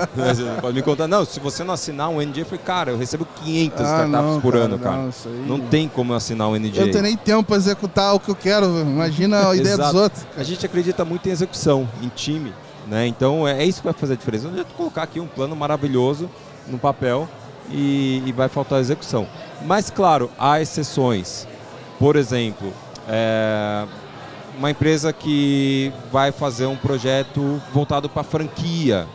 [0.60, 1.08] pode me contar.
[1.08, 4.12] Não, se você não assinar um NDA, eu falei, cara, eu recebo 500 ah, startups
[4.12, 4.98] não, por cara, ano, cara.
[4.98, 5.46] Não, aí...
[5.48, 6.82] não, tem como eu assinar um NDA.
[6.82, 8.66] Eu tenho nem tempo para executar o que eu quero.
[8.82, 10.26] Imagina a ideia dos outros.
[10.36, 12.52] A gente acredita muito em execução, em time.
[12.88, 13.08] Né?
[13.08, 14.46] Então é, é isso que vai fazer a diferença.
[14.46, 16.30] Não adianta colocar aqui um plano maravilhoso
[16.68, 17.30] no papel
[17.70, 19.28] e, e vai faltar execução.
[19.66, 21.48] Mas, claro, há exceções.
[22.00, 22.74] Por exemplo,
[23.08, 23.86] é,
[24.58, 29.08] uma empresa que vai fazer um projeto voltado para franquia,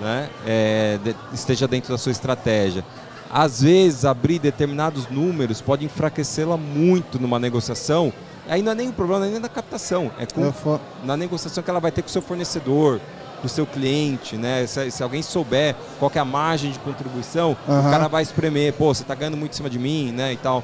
[0.00, 0.28] né?
[0.46, 0.98] É,
[1.32, 2.84] esteja dentro da sua estratégia.
[3.30, 8.12] Às vezes, abrir determinados números pode enfraquecê-la muito numa negociação.
[8.48, 10.80] Aí não é nem o problema, é nem na captação, é com, for...
[11.04, 13.00] na negociação que ela vai ter com o seu fornecedor,
[13.40, 14.64] com o seu cliente, né?
[14.66, 17.80] Se, se, alguém souber qual é a margem de contribuição, uhum.
[17.80, 20.32] o cara vai espremer, pô, você está ganhando muito em cima de mim, né?
[20.32, 20.62] E tal.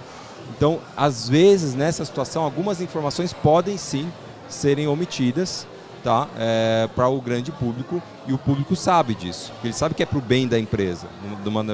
[0.50, 4.10] Então, às vezes, nessa situação, algumas informações podem sim
[4.48, 5.66] serem omitidas
[6.02, 6.28] tá?
[6.36, 9.52] É, para o grande público e o público sabe disso.
[9.62, 11.06] Ele sabe que é para o bem da empresa.
[11.44, 11.64] Numa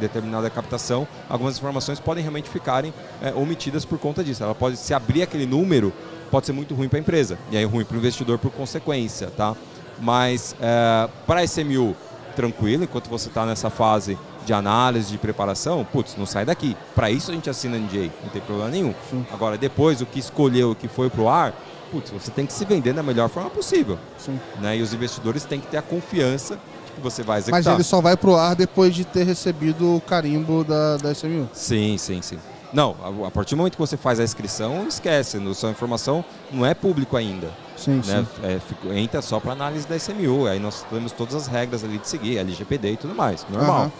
[0.00, 4.42] determinada captação, algumas informações podem realmente ficarem é, omitidas por conta disso.
[4.42, 5.92] Ela pode se abrir aquele número,
[6.30, 9.28] pode ser muito ruim para a empresa e aí ruim para o investidor por consequência,
[9.36, 9.54] tá?
[9.98, 11.96] Mas é, para a SMU
[12.36, 16.76] tranquilo, enquanto você está nessa fase de análise, de preparação, putz, não sai daqui.
[16.94, 18.94] Para isso a gente assina NDA, não tem problema nenhum.
[19.10, 19.26] Sim.
[19.32, 21.52] Agora, depois, o que escolheu, o que foi para o ar,
[21.90, 23.98] putz, você tem que se vender da melhor forma possível.
[24.18, 24.38] Sim.
[24.60, 24.76] Né?
[24.76, 26.58] E os investidores têm que ter a confiança
[26.94, 27.62] que você vai executar.
[27.64, 31.12] Mas ele só vai para o ar depois de ter recebido o carimbo da, da
[31.12, 31.48] SMU.
[31.52, 32.38] Sim, sim, sim.
[32.72, 32.96] Não,
[33.26, 37.16] a, partir do momento que você faz a inscrição, esquece, sua informação não é público
[37.16, 37.50] ainda.
[37.76, 38.26] Sim, né?
[38.26, 38.26] sim.
[38.42, 41.98] É, fica, entra só para análise da SMU, aí nós temos todas as regras ali
[41.98, 43.84] de seguir, LGPD e tudo mais, normal.
[43.84, 43.90] Uhum.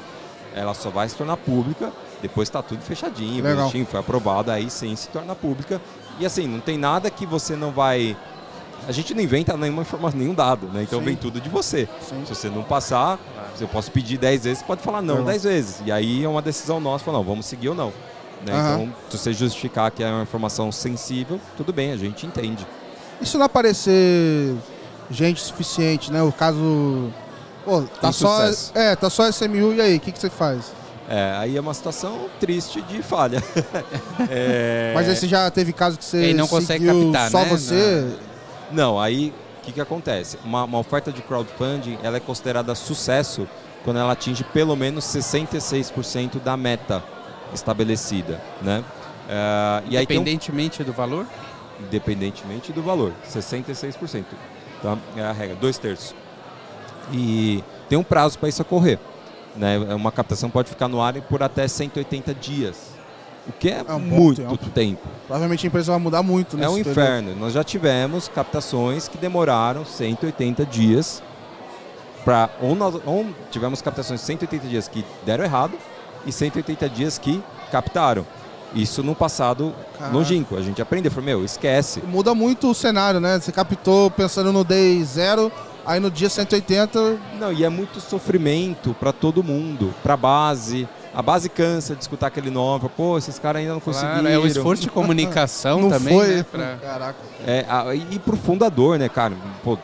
[0.55, 3.57] Ela só vai se tornar pública depois está tudo fechadinho, Legal.
[3.57, 5.81] bonitinho, foi aprovado, aí sim se torna pública.
[6.19, 8.17] E assim, não tem nada que você não vai.
[8.89, 10.83] A gente não inventa nenhuma informação, nenhum dado, né?
[10.83, 11.05] Então sim.
[11.05, 11.89] vem tudo de você.
[12.01, 12.25] Sim.
[12.25, 13.19] Se você não passar,
[13.55, 15.83] se eu posso pedir 10 vezes, você pode falar não 10 vezes.
[15.85, 17.93] E aí é uma decisão nossa, falar, não, vamos seguir ou não.
[18.45, 18.53] Né?
[18.53, 18.83] Uhum.
[18.85, 22.67] Então, se você justificar que é uma informação sensível, tudo bem, a gente entende.
[23.21, 24.55] E se não aparecer
[25.11, 26.23] gente suficiente, né?
[26.23, 27.11] O caso.
[27.65, 28.39] Pô, tá só,
[28.75, 30.73] é, tá só SMU e aí, o que, que você faz?
[31.09, 33.43] É, aí é uma situação triste de falha.
[34.29, 34.93] é...
[34.95, 37.49] Mas aí você já teve caso que você não consegue captar, só né?
[37.49, 38.07] você?
[38.71, 40.39] Não, não aí o que, que acontece?
[40.45, 43.49] Uma, uma, oferta de crowdfunding ela é considerada sucesso
[43.85, 47.03] quando ela atinge pelo menos 66% da meta
[47.53, 48.83] estabelecida, né?
[49.27, 50.85] Uh, e Independentemente um...
[50.85, 51.27] do valor?
[51.81, 54.25] Independentemente do valor, 66%.
[54.83, 54.97] Tá?
[55.17, 56.15] É a regra, dois terços.
[57.13, 58.99] E tem um prazo para isso ocorrer.
[59.55, 59.79] Né?
[59.95, 62.97] Uma captação pode ficar no ar por até 180 dias.
[63.49, 64.71] O que é, é um muito tempo.
[64.71, 65.09] tempo.
[65.27, 66.61] Provavelmente a empresa vai mudar muito.
[66.61, 67.35] É um inferno.
[67.37, 71.23] Nós já tivemos captações que demoraram 180 dias
[72.25, 75.79] para ou, nós, ou tivemos captações de 180 dias que deram errado
[76.27, 78.27] e 180 dias que captaram.
[78.77, 80.15] Isso no passado Caraca.
[80.15, 80.57] longínquo.
[80.57, 82.01] A gente aprendeu, falou, meu, esquece.
[82.01, 83.41] Muda muito o cenário, né?
[83.41, 85.51] Você captou pensando no day zero,
[85.87, 87.17] Aí no dia 180.
[87.39, 90.89] Não, e é muito sofrimento para todo mundo, para a base.
[91.15, 94.21] A base cansa de escutar aquele nome, pô, esses caras ainda não conseguiram.
[94.21, 96.29] Claro, é o esforço de comunicação não também, foi.
[96.29, 96.47] né?
[96.51, 96.77] Pra...
[96.77, 97.19] Caraca.
[97.47, 99.35] É, a, e pro fundador, né, cara?
[99.63, 99.79] Pô,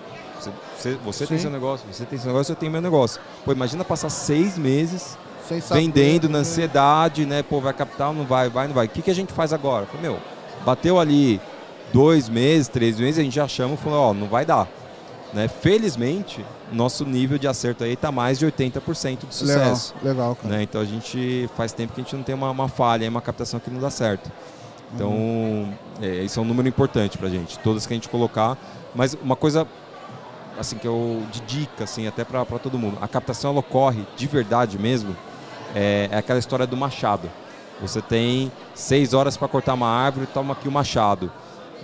[0.77, 3.21] você, você tem seu negócio, você tem seu negócio, eu tenho meu negócio.
[3.45, 5.17] Pô, imagina passar seis meses
[5.71, 7.43] vendendo na ansiedade, né?
[7.43, 8.87] Pô, vai capital, não vai, vai, não vai.
[8.87, 9.87] O que, que a gente faz agora?
[9.87, 10.19] Falei, meu,
[10.65, 11.41] bateu ali
[11.93, 14.69] dois meses, três meses, a gente já chama e falou, ó, não vai dar.
[15.33, 15.49] Né?
[15.49, 19.95] Felizmente, nosso nível de acerto aí está mais de 80% de sucesso.
[20.03, 20.57] Legal, legal cara.
[20.57, 20.63] Né?
[20.63, 23.59] Então a gente faz tempo que a gente não tem uma, uma falha, uma captação
[23.59, 24.31] que não dá certo.
[24.95, 25.73] Então, uhum.
[26.03, 28.59] é, isso é um número importante para a gente, todas que a gente colocar.
[28.95, 29.67] Mas uma coisa
[30.59, 34.27] assim que eu de dica assim até para todo mundo, a captação ela ocorre de
[34.27, 35.17] verdade mesmo.
[35.75, 37.31] É, é aquela história do machado.
[37.81, 41.31] Você tem seis horas para cortar uma árvore, toma aqui o machado.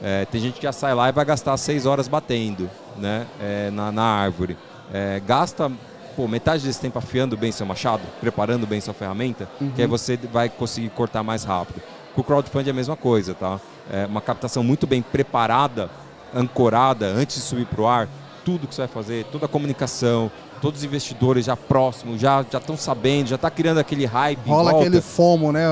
[0.03, 3.71] É, tem gente que já sai lá e vai gastar seis horas batendo né, é,
[3.71, 4.57] na, na, árvore.
[4.93, 5.71] É, gasta
[6.15, 9.71] pô, metade desse tempo afiando bem seu machado, preparando bem sua ferramenta, uhum.
[9.71, 11.83] que aí você vai conseguir cortar mais rápido.
[12.15, 13.61] Com o crowdfunding é a mesma coisa, tá?
[13.91, 15.91] É uma captação muito bem preparada,
[16.35, 18.09] ancorada, antes de subir para o ar,
[18.45, 22.59] tudo que você vai fazer, toda a comunicação, todos os investidores já próximos, já já
[22.59, 24.47] estão sabendo, já está criando aquele hype.
[24.47, 25.65] Rola aquele fomo, né?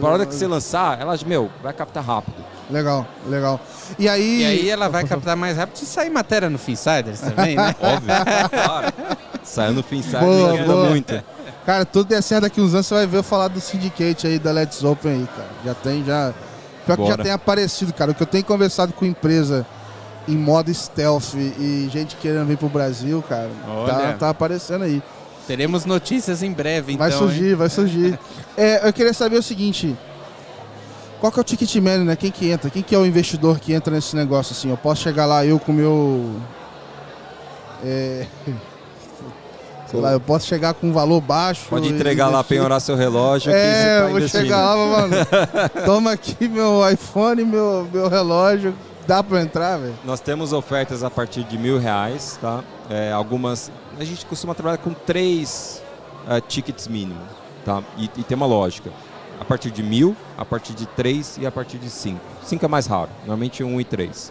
[0.00, 2.36] Para a hora que você lançar, elas, meu, vai captar rápido.
[2.70, 3.60] Legal, legal.
[3.98, 4.40] E aí.
[4.40, 7.74] E aí ela vai captar mais rápido se sair matéria no Finsiders também, né?
[7.80, 8.14] Óbvio,
[8.50, 8.92] claro.
[9.42, 11.22] Saiu no Finsiders ajuda muito.
[11.66, 14.38] Cara, tudo der certo daqui uns anos, você vai ver eu falar do Syndicate aí
[14.38, 15.48] da Let's Open aí, cara.
[15.64, 16.32] Já tem, já.
[16.84, 17.10] Pior Bora.
[17.10, 18.10] que já tem aparecido, cara.
[18.10, 19.64] O que eu tenho conversado com empresa
[20.28, 23.50] em modo stealth e gente querendo vir pro Brasil, cara,
[23.86, 25.02] tá, tá, aparecendo aí.
[25.46, 27.08] Teremos notícias em breve, então.
[27.08, 27.54] Vai surgir, hein?
[27.54, 28.18] vai surgir.
[28.56, 29.96] é, eu queria saber o seguinte.
[31.20, 32.16] Qual que é o ticket médio, né?
[32.16, 32.68] Quem que entra?
[32.68, 34.70] Quem que é o investidor que entra nesse negócio assim?
[34.70, 36.32] Eu posso chegar lá, eu com meu...
[37.84, 38.26] É...
[39.86, 41.66] Sei lá, eu posso chegar com um valor baixo.
[41.68, 43.52] Pode entregar lá, penhorar seu relógio.
[43.52, 45.14] É, tá vou chegar lá, mano.
[45.84, 48.74] Toma aqui meu iPhone, meu, meu relógio
[49.06, 49.94] Dá para entrar, velho?
[50.04, 52.62] Nós temos ofertas a partir de mil reais, tá?
[52.88, 53.70] É, algumas.
[53.98, 55.82] A gente costuma trabalhar com três
[56.26, 57.24] uh, tickets mínimos,
[57.64, 57.82] tá?
[57.98, 58.90] E, e, tem uma lógica.
[59.40, 62.20] A partir de mil, a partir de três e a partir de cinco.
[62.44, 64.30] Cinco é mais raro, normalmente um e três.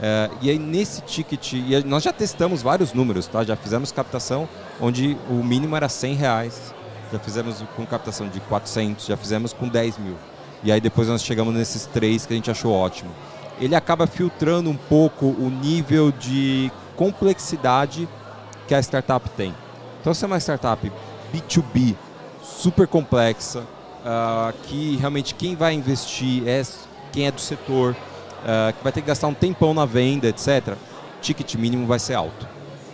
[0.00, 3.42] É, e aí nesse ticket, e nós já testamos vários números, tá?
[3.42, 4.48] Já fizemos captação
[4.80, 6.74] onde o mínimo era 100 reais,
[7.12, 10.16] já fizemos com captação de 400, já fizemos com 10 mil.
[10.62, 13.10] E aí depois nós chegamos nesses três que a gente achou ótimo.
[13.60, 18.08] Ele acaba filtrando um pouco o nível de complexidade
[18.66, 19.54] que a startup tem.
[20.00, 20.90] Então, se é uma startup
[21.32, 21.94] B2B
[22.42, 26.62] super complexa, uh, que realmente quem vai investir é
[27.12, 30.76] quem é do setor, uh, que vai ter que gastar um tempão na venda, etc.,
[31.20, 32.48] ticket mínimo vai ser alto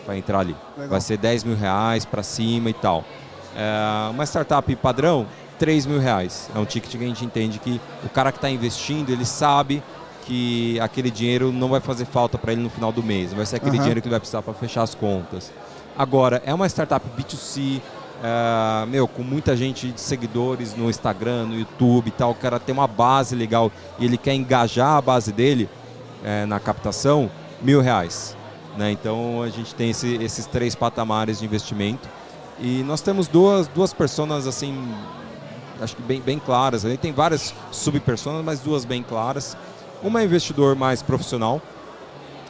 [0.04, 0.56] para entrar ali.
[0.76, 0.90] Legal.
[0.90, 3.00] Vai ser 10 mil reais para cima e tal.
[3.00, 5.26] Uh, uma startup padrão,
[5.58, 6.50] 3 mil reais.
[6.54, 9.82] É um ticket que a gente entende que o cara que está investindo, ele sabe
[10.28, 13.32] que aquele dinheiro não vai fazer falta para ele no final do mês.
[13.32, 13.78] Vai ser aquele uhum.
[13.78, 15.50] dinheiro que ele vai precisar para fechar as contas.
[15.96, 17.80] Agora, é uma startup B2C,
[18.22, 22.60] é, meu, com muita gente de seguidores no Instagram, no YouTube e tal, o cara
[22.60, 25.66] tem uma base legal e ele quer engajar a base dele
[26.22, 27.30] é, na captação,
[27.62, 28.36] mil reais.
[28.76, 28.92] Né?
[28.92, 32.06] Então a gente tem esse, esses três patamares de investimento.
[32.60, 34.92] E nós temos duas, duas personas assim,
[35.80, 36.84] acho que bem, bem claras.
[37.00, 39.56] Tem várias subpersonas, mas duas bem claras.
[40.02, 41.60] Uma é investidor mais profissional,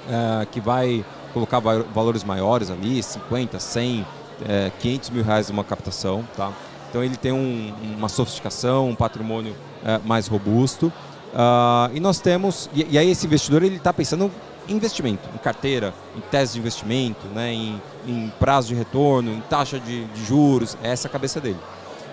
[0.08, 4.06] é, que vai colocar valores maiores ali, 50, 100,
[4.46, 6.52] é, 500 mil reais uma captação, tá?
[6.88, 10.92] Então ele tem um, uma sofisticação, um patrimônio é, mais robusto.
[11.28, 14.30] Uh, e nós temos, e, e, aí esse investidor ele está pensando
[14.66, 19.40] em investimento, em carteira, em tese de investimento, né, em, em prazo de retorno, em
[19.42, 21.58] taxa de, de juros, é essa a cabeça dele.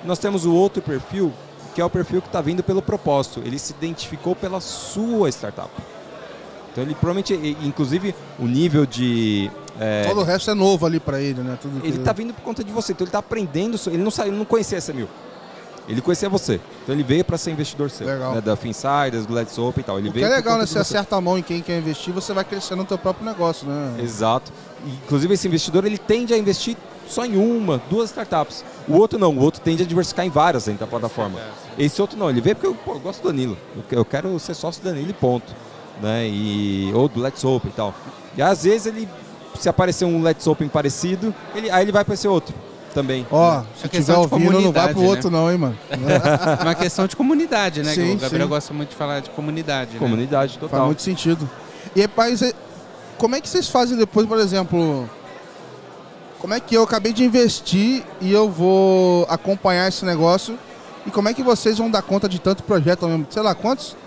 [0.04, 1.32] Nós temos o outro perfil,
[1.76, 3.42] que é o perfil que está vindo pelo propósito.
[3.44, 5.70] Ele se identificou pela sua startup.
[6.72, 9.52] Então ele provavelmente, inclusive, o nível de.
[9.78, 11.58] É, Todo o resto é novo ali para ele, né?
[11.62, 13.78] Tudo ele está vindo por conta de você, então ele está aprendendo.
[13.88, 15.10] Ele não, ele não conhecia essa mil.
[15.88, 16.62] Ele conhecia você.
[16.84, 18.08] Então ele veio para ser investidor seu.
[18.08, 18.36] Legal.
[18.36, 20.00] Né, da Finsiders, do Let's Open e tal.
[20.00, 20.66] Ele o veio que é legal, né?
[20.66, 23.68] Você acerta a mão em quem quer investir, você vai crescendo no teu próprio negócio,
[23.68, 24.02] né?
[24.02, 24.52] Exato.
[25.04, 28.64] Inclusive esse investidor, ele tende a investir só em uma, duas startups.
[28.88, 31.40] O outro não, o outro tende a diversificar em várias dentro da plataforma.
[31.78, 33.58] Esse outro não, ele veio porque eu, pô, eu gosto do Danilo.
[33.92, 35.54] Eu quero ser sócio do Danilo e ponto
[36.02, 36.28] né?
[36.28, 37.94] E, ou do Let's Open e tal.
[38.38, 39.08] E às vezes ele,
[39.60, 42.54] se aparecer um Let's Open parecido, ele, aí ele vai para esse outro
[42.94, 43.28] também.
[43.30, 45.08] Ó, oh, se tiver ouvindo, não vai pro né?
[45.08, 45.78] outro não, hein, mano.
[46.62, 47.94] Uma questão de comunidade, né?
[47.94, 48.50] Sim, o Gabriel sim.
[48.50, 49.94] gosta muito de falar de comunidade.
[49.94, 50.00] Né?
[50.00, 50.60] Comunidade, né?
[50.60, 50.80] total.
[50.80, 51.50] Faz muito sentido.
[51.94, 52.54] E rapaz,
[53.18, 55.10] como é que vocês fazem depois, por exemplo...
[56.46, 60.56] Como é que eu acabei de investir e eu vou acompanhar esse negócio?
[61.04, 63.26] E como é que vocês vão dar conta de tanto projeto mesmo?
[63.32, 63.98] Sei lá, quantos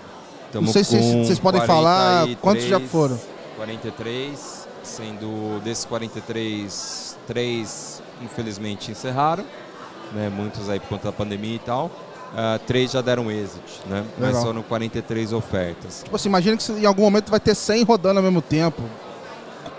[0.49, 3.19] Tamo não sei se vocês podem 43, falar quantos já foram.
[3.57, 9.43] 43, sendo desses 43, três infelizmente encerraram,
[10.13, 10.29] né?
[10.29, 11.87] muitos aí por conta da pandemia e tal.
[11.87, 14.05] Uh, três já deram exit, né?
[14.17, 14.33] Legal.
[14.33, 16.03] Mas foram 43 ofertas.
[16.05, 18.81] Tipo assim, imagina que em algum momento vai ter 100 rodando ao mesmo tempo.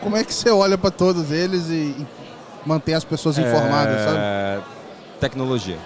[0.03, 2.20] Como é que você olha para todos eles e, e
[2.65, 3.43] mantém as pessoas é...
[3.43, 4.65] informadas, sabe?
[5.19, 5.79] Tecnologia.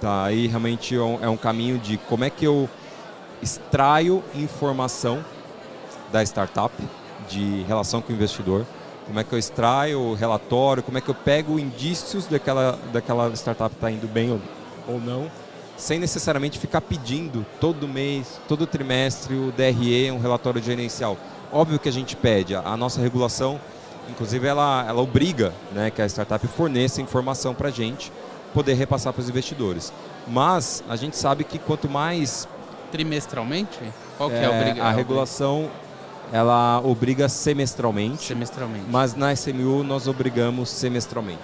[0.00, 2.68] Tá, aí realmente é um, é um caminho de como é que eu
[3.42, 5.24] extraio informação
[6.12, 6.72] da startup,
[7.28, 8.64] de relação com o investidor,
[9.06, 13.28] como é que eu extraio o relatório, como é que eu pego indícios daquela, daquela
[13.34, 14.40] startup está indo bem ou,
[14.86, 15.30] ou não,
[15.76, 21.16] sem necessariamente ficar pedindo todo mês, todo trimestre o DRE, um relatório gerencial.
[21.52, 23.58] Óbvio que a gente pede, a, a nossa regulação,
[24.08, 28.12] inclusive ela, ela obriga né, que a startup forneça informação para a gente
[28.52, 29.92] poder repassar para os investidores.
[30.26, 32.48] Mas a gente sabe que quanto mais
[32.90, 33.78] trimestralmente?
[34.16, 35.70] Qual que é, a é, A regulação
[36.32, 38.24] ela obriga semestralmente.
[38.24, 38.84] Semestralmente.
[38.90, 41.38] Mas na SMU nós obrigamos semestralmente.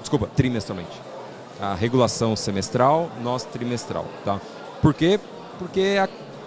[0.00, 1.00] Desculpa, trimestralmente.
[1.60, 4.40] A regulação semestral, nós trimestral, tá?
[4.82, 5.18] Por quê?
[5.58, 5.96] Porque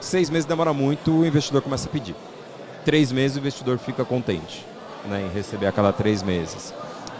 [0.01, 2.15] seis meses demora muito, o investidor começa a pedir.
[2.85, 4.65] Três meses o investidor fica contente
[5.05, 6.73] né, em receber a cada três meses.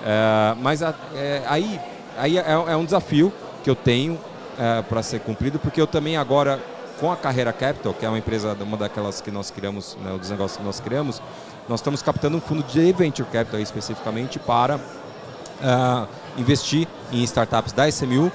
[0.06, 1.80] É, mas a, é, aí,
[2.18, 3.32] aí é, é, um desafio
[3.64, 4.20] que eu tenho
[4.58, 6.60] é, para ser cumprido, porque eu também agora
[7.00, 10.30] com a Carreira Capital, que é uma empresa, uma daquelas que nós criamos, né, dos
[10.30, 11.22] negócios que nós criamos,
[11.70, 17.88] nós estamos captando um fundo de Venture Capital especificamente para uh, investir em startups da
[17.88, 18.32] SMU,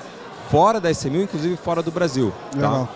[0.49, 2.33] fora da SMU, inclusive fora do Brasil.
[2.59, 2.83] Tá?
[2.83, 2.89] Uh,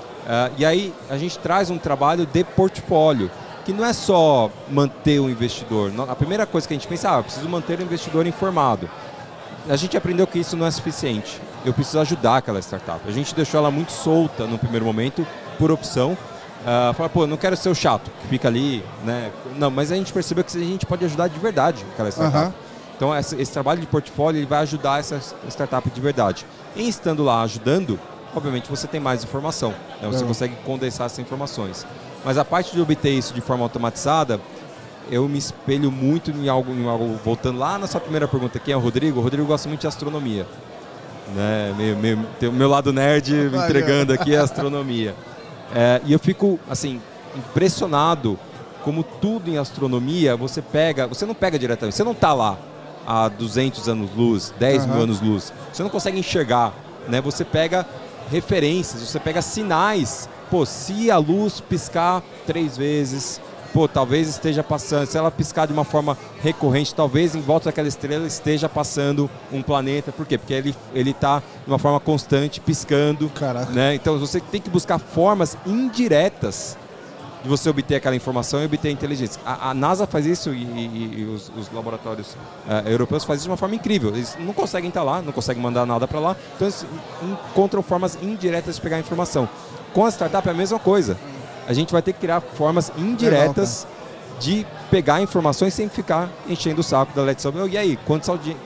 [0.59, 3.31] e aí a gente traz um trabalho de portfólio,
[3.67, 5.93] que não é só manter o investidor.
[6.09, 8.89] A primeira coisa que a gente pensa, ah, eu preciso manter o investidor informado.
[9.69, 11.43] A gente aprendeu que isso não é suficiente.
[11.65, 13.01] Eu preciso ajudar aquela startup.
[13.05, 15.27] A gente deixou ela muito solta no primeiro momento
[15.59, 16.12] por opção.
[16.12, 19.33] Uh, fala, pô, não quero ser o chato que fica ali, né?
[19.57, 22.47] Não, mas a gente percebeu que a gente pode ajudar de verdade aquela startup.
[22.47, 22.53] Uhum.
[22.97, 26.47] Então, esse, esse, trabalho de portfólio ele vai ajudar essa startup de verdade.
[26.77, 27.99] Em estando lá ajudando,
[28.39, 29.70] obviamente você tem mais informação,
[30.01, 30.09] né?
[30.09, 30.28] você uhum.
[30.28, 31.87] consegue condensar essas informações.
[32.24, 34.41] Mas a parte de obter isso de forma automatizada,
[35.11, 38.74] eu me espelho muito em algo, em algo voltando lá na sua primeira pergunta, quem
[38.74, 39.20] é o Rodrigo?
[39.20, 40.47] O Rodrigo gosta muito de astronomia.
[41.34, 41.74] Né?
[41.76, 45.14] Meu, meu, meu lado nerd entregando aqui a astronomia.
[45.74, 47.01] É, e eu fico, assim,
[47.34, 48.39] impressionado
[48.82, 52.57] como tudo em astronomia, você pega, você não pega diretamente, você não está lá
[53.05, 54.93] há 200 anos-luz, 10 uhum.
[54.93, 56.72] mil anos-luz, você não consegue enxergar,
[57.09, 57.20] né?
[57.20, 57.84] Você pega
[58.31, 60.29] referências, você pega sinais.
[60.51, 63.41] Pô, se a luz piscar três vezes,
[63.72, 67.89] pô, talvez esteja passando, se ela piscar de uma forma recorrente, talvez em volta daquela
[67.89, 70.12] estrela esteja passando um planeta.
[70.12, 70.39] Por quê?
[70.39, 73.72] Porque ele ele está de uma forma constante piscando, Caraca.
[73.72, 73.95] né?
[73.95, 76.79] Então você tem que buscar formas indiretas
[77.47, 79.40] de você obter aquela informação e obter inteligência.
[79.44, 83.44] A, a NASA faz isso e, e, e os, os, laboratórios uh, europeus fazem isso
[83.44, 84.11] de uma forma incrível.
[84.11, 86.84] Eles não conseguem estar lá, não conseguem mandar nada para lá, então eles
[87.22, 89.49] encontram formas indiretas de pegar a informação.
[89.92, 91.16] Com a startup é a mesma coisa
[91.66, 96.80] a gente vai ter que criar formas indiretas Legal, de pegar informações sem ficar enchendo
[96.80, 97.99] o saco da Let's E aí,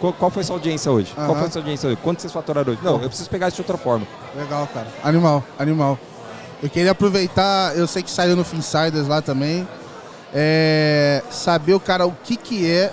[0.00, 1.12] qual, qual foi sua audiência hoje?
[1.16, 1.26] Uhum.
[1.26, 1.98] Qual foi sua audiência hoje?
[2.02, 2.80] Quanto vocês faturaram hoje?
[2.82, 4.06] Não, eu preciso pegar isso de outra forma.
[4.36, 4.88] Legal, cara.
[5.02, 5.98] Animal, animal.
[6.62, 9.66] Eu queria aproveitar, eu sei que saiu no Finsiders lá também,
[10.32, 12.92] é, saber o cara o que, que é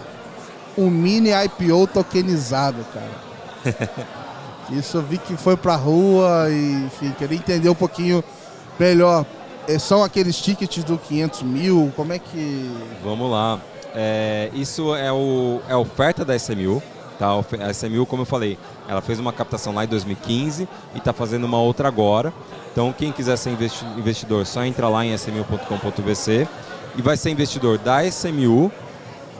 [0.78, 4.08] um mini IPO tokenizado, cara.
[4.72, 8.24] Isso eu vi que foi pra rua e, enfim, queria entender um pouquinho
[8.78, 9.26] melhor
[9.68, 11.92] é, são aqueles tickets do 500 mil?
[11.96, 12.72] Como é que.
[13.04, 13.60] Vamos lá.
[13.94, 16.82] É, isso é, o, é a oferta da SMU.
[17.18, 17.30] Tá?
[17.66, 18.58] A SMU, como eu falei,
[18.88, 22.32] ela fez uma captação lá em 2015 e está fazendo uma outra agora.
[22.72, 23.58] Então, quem quiser ser
[23.98, 26.48] investidor, só entra lá em smu.com.vc
[26.96, 28.72] e vai ser investidor da SMU,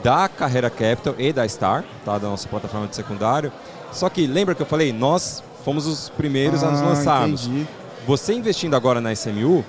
[0.02, 2.18] da Carreira Capital e da Star, tá?
[2.18, 3.52] da nossa plataforma de secundário.
[3.92, 7.46] Só que lembra que eu falei, nós fomos os primeiros ah, a nos ah, lançarmos.
[7.46, 7.66] Entendi.
[8.06, 9.64] Você investindo agora na SMU,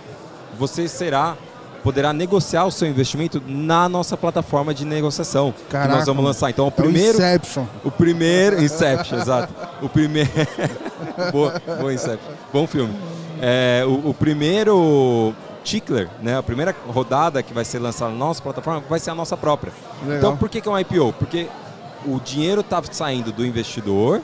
[0.57, 1.37] você será
[1.83, 6.49] poderá negociar o seu investimento na nossa plataforma de negociação Caraca, que nós vamos lançar.
[6.49, 7.65] Então o primeiro, é o Inception.
[7.83, 9.53] o primeiro Inception, exato.
[9.81, 10.29] O primeiro,
[11.31, 12.93] boa, boa Inception, bom filme.
[13.41, 18.41] É, o, o, primeiro Tickler, né, a primeira rodada que vai ser lançada na nossa
[18.41, 19.71] plataforma vai ser a nossa própria.
[20.01, 20.17] Legal.
[20.17, 21.13] Então por que, que é um IPO?
[21.13, 21.47] Porque
[22.05, 24.21] o dinheiro está saindo do investidor,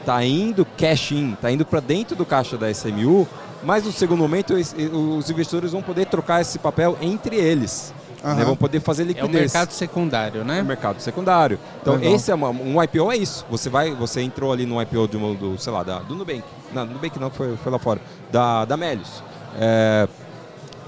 [0.00, 3.26] está indo cash in, está indo para dentro do caixa da SMU
[3.62, 7.92] mas no segundo momento, os investidores vão poder trocar esse papel entre eles.
[8.22, 8.34] Uhum.
[8.34, 8.44] Né?
[8.44, 9.34] Vão poder fazer liquidez.
[9.34, 10.58] É o mercado secundário, né?
[10.58, 11.58] É o mercado secundário.
[11.80, 12.14] Então, Legal.
[12.14, 13.46] esse é uma, um IPO é isso.
[13.50, 16.42] Você vai, você entrou ali no IPO do, do sei lá, da, do Nubank.
[16.72, 18.00] Não, Nubank não, foi, foi lá fora.
[18.30, 19.22] Da, da Melius.
[19.58, 20.08] É,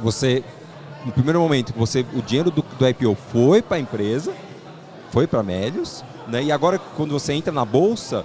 [0.01, 0.43] você,
[1.05, 4.33] no primeiro momento, você, o dinheiro do, do IPO foi para a empresa,
[5.11, 6.43] foi para a Melius, né?
[6.43, 8.25] e agora, quando você entra na bolsa,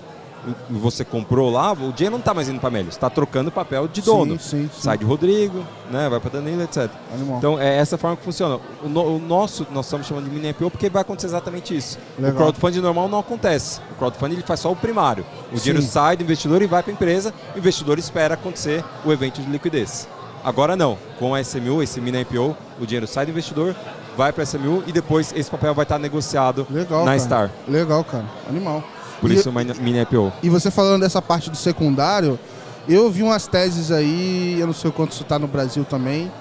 [0.70, 4.02] você comprou lá, o dinheiro não está mais indo para Melios, está trocando papel de
[4.02, 4.34] dono.
[4.40, 4.82] Sim, sim, sim.
[4.82, 6.90] Sai de Rodrigo, né, vai para Danilo, etc.
[7.14, 7.38] Animal.
[7.38, 8.60] Então é essa forma que funciona.
[8.84, 11.98] O, no, o, nosso, nós estamos chamando de mini IPO porque vai acontecer exatamente isso.
[12.18, 12.34] Legal.
[12.34, 13.80] O crowdfunding normal não acontece.
[13.92, 15.26] O crowdfunding ele faz só o primário.
[15.52, 19.12] O dinheiro sai do investidor e vai para a empresa, o investidor espera acontecer o
[19.12, 20.08] evento de liquidez.
[20.44, 23.74] Agora não, com a SMU, esse mini IPO, o dinheiro sai do investidor,
[24.18, 27.20] vai para a SMU e depois esse papel vai estar negociado Legal, na cara.
[27.20, 27.52] Star.
[27.68, 28.26] Legal, cara.
[28.50, 28.84] Animal.
[29.24, 30.32] Por e, isso uma mini IPO.
[30.44, 32.38] E você falando dessa parte do secundário,
[32.88, 36.32] eu vi umas teses aí, eu não sei o quanto isso está no Brasil também,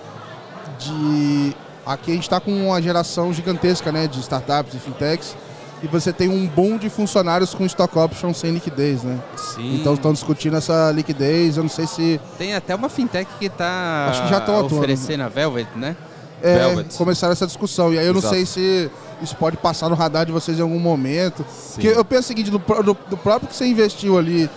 [0.78, 1.55] de
[1.87, 5.37] aqui a gente está com uma geração gigantesca né, de startups e fintechs
[5.83, 9.18] e você tem um boom de funcionários com stock options sem liquidez, né?
[9.37, 9.76] Sim.
[9.80, 12.20] Então estão discutindo essa liquidez, eu não sei se...
[12.39, 15.97] Tem até uma fintech que está Acho que já oferecendo a Velvet, né?
[16.41, 16.97] É, Velvet.
[16.97, 17.93] começaram essa discussão.
[17.93, 18.26] E aí eu Exato.
[18.26, 18.91] não sei se
[19.23, 21.45] isso pode passar no radar de vocês em algum momento.
[21.49, 21.75] Sim.
[21.75, 24.51] Porque eu penso o seguinte, do, do, do, próprio que você investiu ali,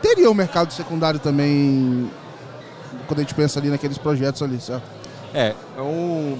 [0.00, 2.10] teria o um mercado secundário também,
[3.06, 4.84] quando a gente pensa ali naqueles projetos ali, certo?
[5.34, 6.38] É, é um...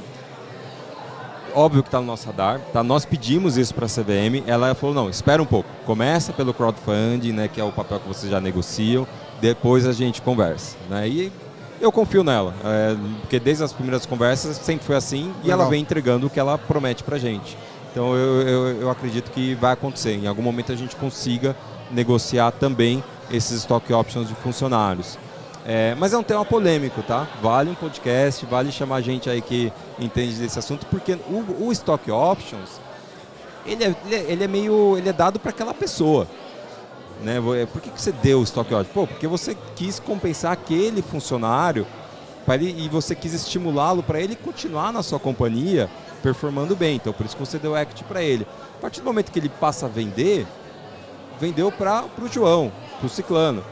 [1.55, 2.83] Óbvio que está no nosso radar, tá?
[2.83, 7.33] nós pedimos isso para a CVM, ela falou, não, espera um pouco, começa pelo crowdfunding,
[7.33, 9.07] né, que é o papel que vocês já negociam,
[9.39, 10.79] depois a gente conversa.
[10.89, 11.07] Né?
[11.09, 11.33] E
[11.83, 15.41] eu confio nela, é, porque desde as primeiras conversas sempre foi assim Legal.
[15.45, 17.59] e ela vem entregando o que ela promete para gente.
[17.93, 20.17] Então eu, eu, eu acredito que vai acontecer.
[20.17, 21.55] Em algum momento a gente consiga
[21.91, 25.19] negociar também esses stock options de funcionários.
[25.65, 27.29] É, mas é um tema polêmico, tá?
[27.41, 32.11] Vale um podcast, vale chamar gente aí que entende desse assunto, porque o, o stock
[32.11, 32.81] options,
[33.65, 36.27] ele é, ele é meio, ele é dado para aquela pessoa.
[37.23, 37.41] Né?
[37.73, 38.93] Por que, que você deu o stock options?
[38.93, 41.87] Pô, porque você quis compensar aquele funcionário
[42.51, 45.89] ele, e você quis estimulá-lo para ele continuar na sua companhia
[46.23, 46.97] performando bem.
[46.97, 48.47] Então, por isso que você deu equity para ele.
[48.79, 50.47] A partir do momento que ele passa a vender,
[51.41, 53.63] vendeu para o João, para o Ciclano.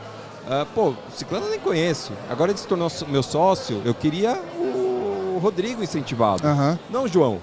[0.46, 2.12] Uh, pô, o Ciclano eu nem conheço.
[2.28, 6.46] Agora ele se tornou meu sócio, eu queria o Rodrigo incentivado.
[6.46, 6.78] Uhum.
[6.90, 7.38] Não o João.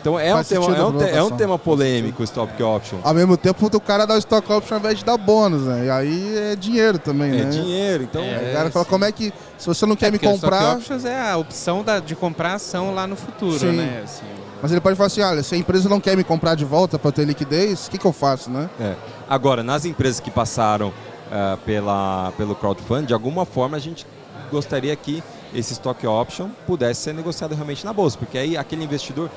[0.00, 2.98] Então é um, tema, é, um te- é um tema polêmico o Stock Option.
[3.04, 5.84] Ao mesmo tempo, o cara dá o stock option ao invés de dar bônus, né?
[5.84, 7.50] E aí é dinheiro também, É né?
[7.50, 8.22] dinheiro, então...
[8.22, 10.34] É, o cara fala, como é que, se você não quer É me porque o
[10.36, 10.76] stock comprar...
[10.76, 13.72] options é a opção da- de comprar ação lá no futuro, Sim.
[13.72, 14.00] né?
[14.02, 14.24] Assim,
[14.62, 16.98] Mas ele pode falar assim, olha, se a empresa não quer me comprar de volta
[16.98, 18.68] para ter liquidez, o que, que eu faço, né?
[18.78, 18.94] É.
[19.28, 20.92] Agora, nas empresas que passaram
[21.30, 24.06] ah, pela, pelo crowdfunding, de alguma forma a gente
[24.50, 25.22] gostaria que
[25.54, 29.30] esse stock option pudesse ser negociado realmente na bolsa, porque aí aquele investidor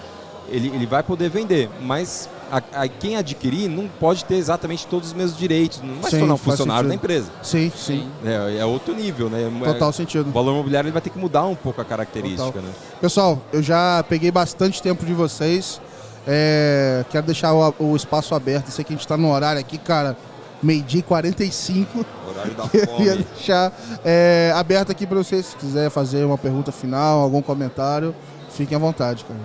[0.50, 5.10] ele, ele vai poder vender, mas a, a- quem adquirir não pode ter exatamente todos
[5.10, 7.30] os mesmos direitos, não vai se tornar um funcionário da empresa.
[7.42, 8.08] Sim, sim.
[8.24, 9.50] É, é outro nível, né?
[9.66, 10.30] Total É- sentido.
[10.30, 12.62] O valor imobiliário ele vai ter que mudar um pouco a característica, Total.
[12.62, 12.70] né?
[13.02, 15.82] Pessoal, eu já peguei bastante tempo de vocês.
[16.28, 18.68] É, quero deixar o, o espaço aberto.
[18.70, 20.16] Sei que a gente está no horário aqui, cara.
[20.62, 22.06] Meio-dia e 45.
[22.30, 23.26] Horário da Queria fome.
[23.36, 23.74] deixar
[24.06, 25.48] é, aberto aqui para vocês.
[25.48, 28.16] Se quiser fazer uma pergunta final, algum comentário,
[28.50, 29.40] fiquem à vontade, cara.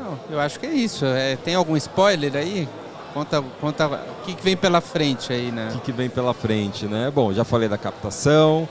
[0.00, 1.04] Não, eu acho que é isso.
[1.04, 2.66] É, tem algum spoiler aí?
[3.12, 5.68] Conta, conta o que, que vem pela frente aí, né?
[5.70, 7.12] o que, que vem pela frente, né?
[7.14, 8.66] Bom, já falei da captação,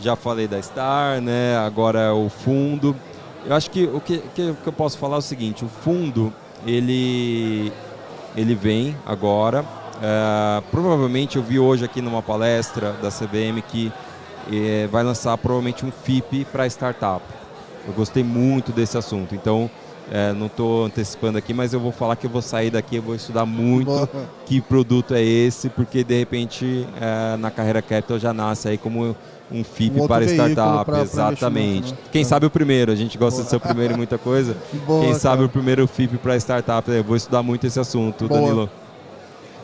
[0.00, 1.56] já falei da Star, né?
[1.58, 2.96] Agora é o fundo.
[3.46, 6.32] Eu acho que o que, que, que eu posso falar é o seguinte: o fundo
[6.66, 7.72] ele
[8.34, 9.64] ele vem agora.
[10.02, 13.92] É, provavelmente eu vi hoje aqui numa palestra da CVM que
[14.50, 17.22] eh, vai lançar provavelmente um FIP para startup.
[17.86, 19.70] Eu gostei muito desse assunto, então
[20.10, 23.02] eh, não estou antecipando aqui, mas eu vou falar que eu vou sair daqui, eu
[23.02, 24.08] vou estudar muito Boa.
[24.46, 29.14] que produto é esse, porque de repente eh, na carreira capital já nasce aí como
[29.50, 31.78] um FIP Um para startup, pra- pra exatamente.
[31.78, 32.08] investimento, né?
[32.10, 32.24] Quem É.
[32.24, 33.44] sabe o primeiro, a gente gosta Boa.
[33.44, 34.56] de ser o primeiro em muita coisa.
[34.86, 35.46] Boa, Quem sabe cara.
[35.46, 38.40] o primeiro FIP para startup, eu vou estudar muito esse assunto, Boa.
[38.40, 38.70] Danilo.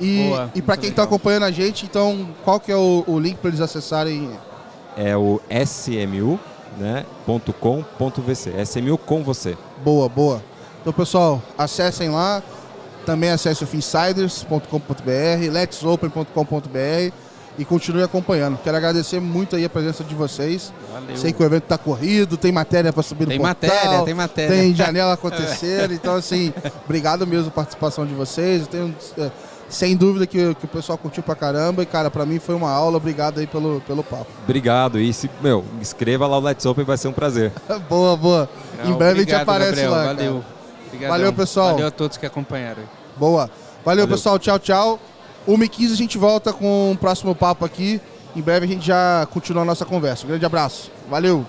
[0.01, 3.18] E, Boa, e para quem está acompanhando a gente, então, qual que é o, o
[3.18, 4.30] link para eles acessarem?
[4.97, 6.39] É o smu,
[6.77, 8.53] né, ponto com, ponto VC.
[8.64, 9.57] SMU com você.
[9.83, 10.43] Boa, boa.
[10.81, 12.43] Então, pessoal, acessem lá.
[13.07, 17.12] Também acesse o finsiders.com.br, letsopen.com.br
[17.59, 18.59] e continue acompanhando.
[18.62, 20.73] Quero agradecer muito aí a presença de vocês.
[20.93, 21.16] Valeu.
[21.16, 23.71] Sei que o evento está corrido, tem matéria para subir no Tem portal.
[23.71, 24.57] matéria, tem matéria.
[24.57, 25.93] Tem janela acontecendo.
[25.95, 26.53] então, assim,
[26.85, 28.62] obrigado mesmo a participação de vocês.
[28.62, 29.31] Eu tenho, é,
[29.69, 31.83] sem dúvida que, que o pessoal curtiu pra caramba.
[31.83, 32.97] E, cara, pra mim foi uma aula.
[32.97, 34.27] Obrigado aí pelo, pelo papo.
[34.45, 34.99] Obrigado.
[34.99, 37.53] E se, meu, escreva lá o Let's Open, vai ser um prazer.
[37.89, 38.49] boa, boa.
[38.79, 40.05] Não, em breve obrigado, a gente aparece Gabriel, lá.
[40.05, 40.45] Valeu.
[41.09, 41.73] Valeu, pessoal.
[41.73, 42.83] Valeu a todos que acompanharam.
[43.16, 43.51] Boa.
[43.85, 44.09] Valeu, Valeu.
[44.09, 44.39] pessoal.
[44.39, 44.99] Tchau, tchau.
[45.47, 48.01] 1h15 a gente volta com o próximo papo aqui.
[48.37, 50.25] Em breve a gente já continua a nossa conversa.
[50.25, 50.91] Um grande abraço.
[51.11, 51.45] Valeu.